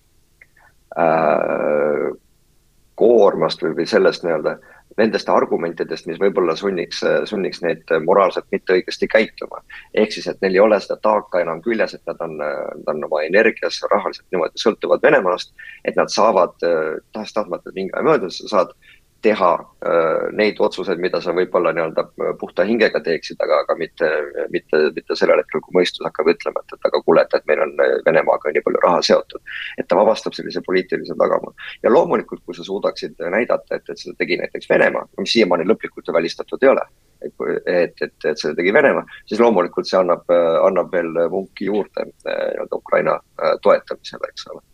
koormast 2.94 3.62
või, 3.62 3.74
või 3.76 3.86
sellest 3.88 4.24
nii-öelda, 4.24 4.56
nendest 4.98 5.28
argumentidest, 5.32 6.06
mis 6.06 6.18
võib-olla 6.20 6.54
sunniks, 6.56 7.00
sunniks 7.28 7.62
neid 7.64 7.88
moraalselt 8.04 8.46
mitte 8.52 8.76
õigesti 8.76 9.08
käituma. 9.08 9.62
ehk 9.94 10.12
siis, 10.12 10.26
et 10.28 10.40
neil 10.42 10.54
ei 10.54 10.60
ole 10.60 10.80
seda 10.80 10.98
taaka 11.02 11.40
enam 11.40 11.62
küljes, 11.62 11.94
et 11.94 12.02
nad 12.06 12.20
on, 12.20 12.36
nad 12.36 12.90
on 12.94 13.04
oma 13.08 13.22
energias 13.24 13.80
rahaliselt 13.90 14.26
niimoodi 14.32 14.60
sõltuvad 14.60 15.02
Venemaast, 15.02 15.54
et 15.84 15.96
nad 15.96 16.12
saavad 16.12 16.54
tahes-tahtmata 16.60 17.72
mingi 17.74 17.94
aja 17.94 18.04
möödudes, 18.04 18.42
sa 18.42 18.48
saad 18.56 18.76
teha 19.22 19.50
äh, 19.86 20.30
neid 20.34 20.60
otsuseid, 20.60 21.00
mida 21.02 21.20
sa 21.22 21.34
võib-olla 21.36 21.72
nii-öelda 21.74 22.04
äh, 22.04 22.32
puhta 22.40 22.64
hingega 22.66 23.00
teeksid, 23.04 23.38
aga, 23.44 23.60
aga 23.64 23.76
mitte, 23.78 24.08
mitte, 24.54 24.80
mitte 24.96 25.16
sellel 25.18 25.42
hetkel, 25.42 25.62
kui 25.62 25.76
mõistus 25.78 26.04
hakkab 26.06 26.32
ütlema, 26.32 26.62
et, 26.64 26.74
et 26.76 26.88
aga 26.90 27.02
kuule, 27.06 27.22
et, 27.22 27.36
et 27.38 27.46
meil 27.50 27.62
on 27.64 27.74
äh, 27.82 27.94
Venemaaga 28.06 28.52
nii 28.54 28.64
palju 28.66 28.82
raha 28.82 29.04
seotud. 29.06 29.54
et 29.78 29.88
ta 29.88 29.98
vabastab 29.98 30.34
sellise 30.36 30.62
poliitilise 30.66 31.16
tagamaa. 31.18 31.54
ja 31.82 31.92
loomulikult, 31.92 32.42
kui 32.46 32.58
sa 32.58 32.66
suudaksid 32.66 33.22
näidata, 33.36 33.78
et, 33.78 33.86
et 33.88 34.02
seda 34.02 34.18
tegi 34.18 34.40
näiteks 34.42 34.70
Venemaa, 34.70 35.06
mis 35.20 35.36
siiamaani 35.36 35.68
lõplikult 35.70 36.08
ju 36.10 36.16
välistatud 36.18 36.66
ei 36.66 36.72
ole, 36.74 36.84
et, 37.22 37.46
et, 37.66 38.04
et, 38.08 38.18
et 38.32 38.44
seda 38.44 38.58
tegi 38.58 38.74
Venemaa, 38.74 39.06
siis 39.30 39.40
loomulikult 39.42 39.88
see 39.88 40.00
annab, 40.02 40.26
annab 40.66 40.90
veel 40.92 41.14
vunki 41.30 41.70
juurde 41.70 42.10
nii-öelda 42.10 42.82
Ukraina 42.82 43.18
toetamisele, 43.62 44.34
eks 44.34 44.50
ole 44.50 44.66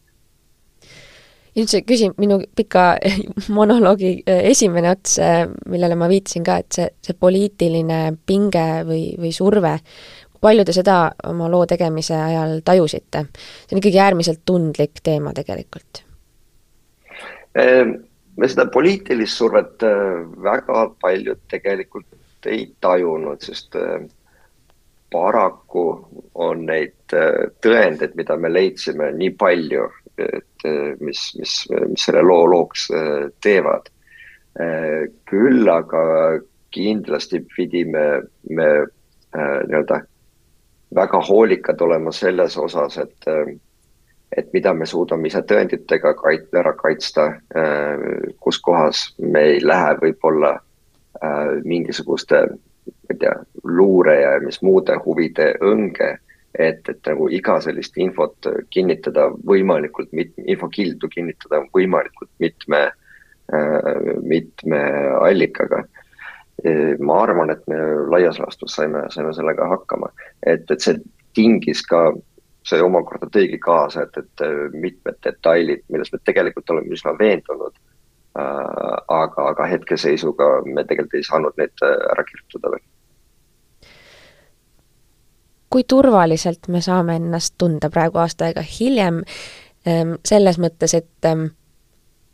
nüüd 1.56 1.70
see 1.70 1.84
küsim-, 1.86 2.14
minu 2.20 2.40
pika 2.56 2.90
monoloogi 3.58 4.12
äh, 4.24 4.44
esimene 4.50 4.92
ots, 4.94 5.18
äh, 5.22 5.44
millele 5.70 5.98
ma 5.98 6.08
viitasin 6.10 6.46
ka, 6.46 6.58
et 6.62 6.78
see, 6.78 6.88
see 7.04 7.16
poliitiline 7.18 8.00
pinge 8.26 8.66
või, 8.88 9.04
või 9.20 9.32
surve, 9.34 9.78
palju 10.40 10.66
te 10.66 10.74
seda 10.76 10.98
oma 11.30 11.48
loo 11.50 11.64
tegemise 11.66 12.16
ajal 12.16 12.60
tajusite? 12.66 13.24
see 13.32 13.74
on 13.74 13.82
ikkagi 13.82 14.02
äärmiselt 14.04 14.44
tundlik 14.46 15.02
teema 15.02 15.32
tegelikult. 15.36 16.04
Ehm, 17.58 17.96
me 18.38 18.48
seda 18.50 18.68
poliitilist 18.70 19.40
survet 19.40 19.82
äh, 19.86 20.22
väga 20.44 20.88
paljud 21.02 21.42
tegelikult 21.50 22.06
ei 22.46 22.68
tajunud, 22.80 23.42
sest 23.42 23.74
paraku 25.12 25.84
on 26.34 26.66
neid 26.68 26.94
tõendeid, 27.64 28.14
mida 28.18 28.36
me 28.36 28.50
leidsime, 28.52 29.12
nii 29.16 29.30
palju 29.40 29.86
et 30.18 30.66
eh, 30.66 30.96
mis, 31.00 31.20
mis, 31.38 31.54
mis 31.70 32.04
selle 32.04 32.22
loo 32.26 32.46
looks 32.50 32.88
eh, 32.90 33.30
teevad. 33.44 33.94
Küll 35.28 35.68
aga 35.70 36.00
kindlasti 36.74 37.38
pidime 37.52 38.00
me 38.50 38.64
nii-öelda 39.30 40.00
väga 40.98 41.20
hoolikad 41.28 41.84
olema 41.86 42.10
selles 42.16 42.56
osas, 42.58 42.96
et, 42.98 43.28
et 44.34 44.48
mida 44.56 44.72
me 44.74 44.88
suudame 44.88 45.30
ise 45.30 45.44
tõenditega 45.46 46.10
kait-, 46.18 46.50
ära 46.58 46.72
kaitsta, 46.80 47.28
kus 48.42 48.58
kohas 48.66 49.04
me 49.20 49.44
ei 49.52 49.62
lähe 49.62 49.94
võib-olla 50.00 50.56
mingisuguste, 51.62 52.42
luure 53.70 54.20
ja 54.20 54.32
mis 54.44 54.62
muude 54.62 54.96
huvide 55.04 55.52
õnge 55.64 56.16
et, 56.58 56.88
et 56.88 57.00
nagu 57.06 57.28
iga 57.32 57.58
sellist 57.62 57.96
infot 58.00 58.48
kinnitada 58.74 59.28
võimalikult 59.46 60.10
mit-, 60.16 60.36
infokildu 60.46 61.10
kinnitada 61.12 61.62
võimalikult 61.74 62.30
mitme 62.42 62.88
äh,, 62.88 63.92
mitme 64.22 64.82
allikaga. 65.22 65.84
ma 66.98 67.20
arvan, 67.22 67.52
et 67.52 67.60
me 67.70 67.76
laias 68.10 68.40
laastus 68.42 68.72
saime, 68.74 69.04
saime 69.14 69.30
sellega 69.30 69.68
hakkama, 69.70 70.08
et, 70.42 70.64
et 70.66 70.80
see 70.82 70.96
tingis 71.38 71.84
ka, 71.86 72.00
see 72.66 72.80
omakorda 72.82 73.28
tõigi 73.30 73.60
kaasa, 73.62 74.08
et, 74.08 74.18
et 74.18 74.74
mitmed 74.74 75.20
detailid, 75.22 75.84
milles 75.86 76.10
me 76.10 76.18
tegelikult 76.26 76.74
oleme 76.74 76.98
üsna 76.98 77.14
veendunud 77.20 77.76
äh,, 77.78 78.98
aga, 79.20 79.46
aga 79.52 79.70
hetkeseisuga 79.70 80.50
me 80.66 80.82
tegelikult 80.82 81.20
ei 81.20 81.28
saanud 81.30 81.62
neid 81.62 81.86
ära 81.86 82.26
kirjutada 82.26 82.74
veel 82.74 82.86
kui 85.70 85.84
turvaliselt 85.88 86.68
me 86.68 86.80
saame 86.80 87.16
ennast 87.16 87.54
tunda 87.58 87.90
praegu 87.90 88.18
aasta 88.18 88.48
aega 88.48 88.64
hiljem, 88.64 89.22
ehm, 89.86 90.14
selles 90.24 90.58
mõttes, 90.58 90.94
et 90.96 91.28
ehm, 91.28 91.50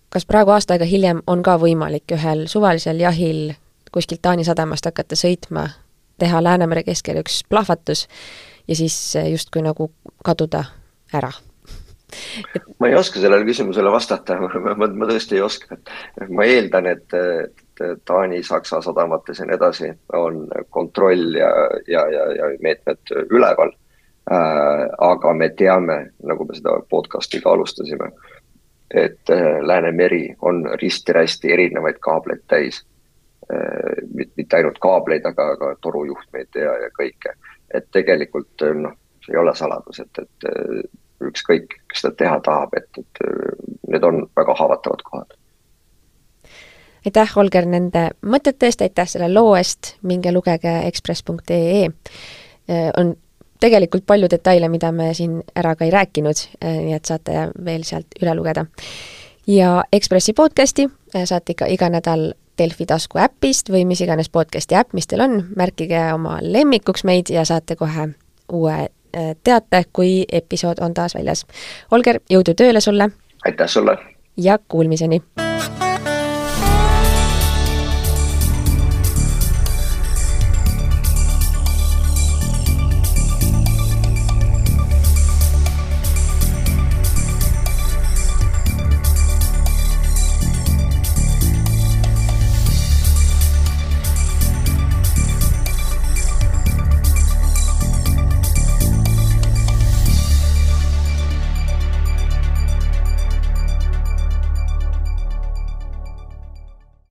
kas 0.09 0.27
praegu 0.27 0.55
aasta 0.55 0.75
aega 0.75 0.87
hiljem 0.88 1.23
on 1.27 1.42
ka 1.42 1.57
võimalik 1.59 2.14
ühel 2.16 2.47
suvalisel 2.51 3.01
jahil 3.03 3.55
kuskilt 3.94 4.23
Taani 4.23 4.44
sadamast 4.44 4.87
hakata 4.87 5.16
sõitma, 5.18 5.68
teha 6.18 6.42
Läänemere 6.42 6.83
keskel 6.87 7.20
üks 7.23 7.42
plahvatus 7.49 8.07
ja 8.68 8.77
siis 8.77 8.97
justkui 9.31 9.62
nagu 9.62 9.90
kaduda 10.25 10.64
ära? 11.14 11.31
et.... 12.55 12.62
ma 12.79 12.88
ei 12.90 12.94
oska 12.99 13.20
sellele 13.20 13.47
küsimusele 13.47 13.90
vastata, 13.90 14.38
ma, 14.40 14.75
ma, 14.79 14.88
ma 14.88 15.11
tõesti 15.11 15.38
ei 15.38 15.44
oska, 15.44 15.79
ma 16.31 16.47
eeldan, 16.47 16.90
et 16.94 17.18
Taani, 18.05 18.43
Saksa 18.43 18.81
sadamates 18.81 19.39
ja 19.39 19.47
nii 19.47 19.57
edasi 19.57 19.93
on 20.13 20.49
kontroll 20.71 21.35
ja, 21.35 21.51
ja, 21.89 22.07
ja, 22.13 22.25
ja 22.39 22.51
meetmed 22.63 23.15
üleval 23.31 23.73
äh,. 24.31 24.89
aga 24.99 25.35
me 25.35 25.49
teame, 25.49 25.99
nagu 26.23 26.45
me 26.45 26.55
seda 26.55 26.79
podcast'i 26.91 27.41
ka 27.41 27.53
alustasime, 27.53 28.11
et 28.91 29.31
äh, 29.31 29.61
Läänemeri 29.63 30.37
on 30.43 30.65
risti-rästi 30.83 31.53
erinevaid 31.53 31.99
kaableid 32.01 32.45
täis 32.49 32.85
äh,. 33.53 34.03
mitte 34.37 34.57
ainult 34.57 34.79
kaableid, 34.79 35.27
aga 35.27 35.57
ka 35.57 35.77
torujuhtmeid 35.81 36.61
ja, 36.61 36.79
ja 36.87 36.93
kõike, 37.01 37.35
et 37.75 37.91
tegelikult 37.91 38.69
noh 38.75 38.99
see 39.25 39.35
ei 39.35 39.41
ole 39.41 39.55
saladus, 39.57 40.01
et, 40.01 40.19
et 40.19 40.49
äh, 40.49 40.83
ükskõik, 41.25 41.79
kes 41.89 42.05
seda 42.05 42.15
teha 42.19 42.41
tahab, 42.45 42.77
et, 42.77 42.89
et 43.01 43.25
äh, 43.25 43.55
need 43.89 44.05
on 44.05 44.25
väga 44.37 44.57
haavatavad 44.59 45.05
kohad. 45.09 45.37
Aitäh, 47.05 47.35
Holger, 47.37 47.67
nende 47.69 48.09
mõtete 48.23 48.69
eest, 48.69 48.83
aitäh 48.85 49.09
selle 49.09 49.29
loo 49.33 49.55
eest, 49.59 49.95
minge 50.03 50.33
lugege 50.33 50.73
ekspress.ee. 50.88 51.85
Äh, 51.85 52.90
on 52.97 53.14
tegelikult 53.61 54.07
palju 54.07 54.29
detaile, 54.31 54.69
mida 54.69 54.93
me 54.93 55.12
siin 55.14 55.38
ära 55.57 55.75
ka 55.77 55.87
ei 55.87 55.93
rääkinud, 55.95 56.40
nii 56.61 56.95
et 56.97 57.09
saate 57.09 57.49
veel 57.64 57.85
sealt 57.88 58.17
üle 58.23 58.35
lugeda. 58.37 58.67
ja 59.47 59.85
Ekspressi 59.93 60.33
podcasti 60.33 60.88
saate 61.25 61.53
ikka 61.53 61.67
iga 61.73 61.88
nädal 61.88 62.33
Delfi 62.59 62.87
tasku 62.87 63.19
äpist 63.19 63.71
või 63.71 63.85
mis 63.85 64.01
iganes 64.01 64.29
podcasti 64.29 64.77
äpp, 64.79 64.93
mis 64.93 65.07
teil 65.07 65.25
on, 65.25 65.40
märkige 65.57 66.12
oma 66.14 66.38
lemmikuks 66.43 67.05
meid 67.05 67.31
ja 67.31 67.45
saate 67.45 67.77
kohe 67.77 68.09
uue 68.53 68.77
teate, 69.45 69.85
kui 69.93 70.25
episood 70.33 70.83
on 70.83 70.95
taas 70.95 71.14
väljas. 71.14 71.47
Holger, 71.90 72.21
jõudu 72.31 72.55
tööle 72.55 72.81
sulle! 72.81 73.11
aitäh 73.45 73.69
sulle! 73.69 73.99
ja 74.37 74.59
kuulmiseni! 74.69 75.23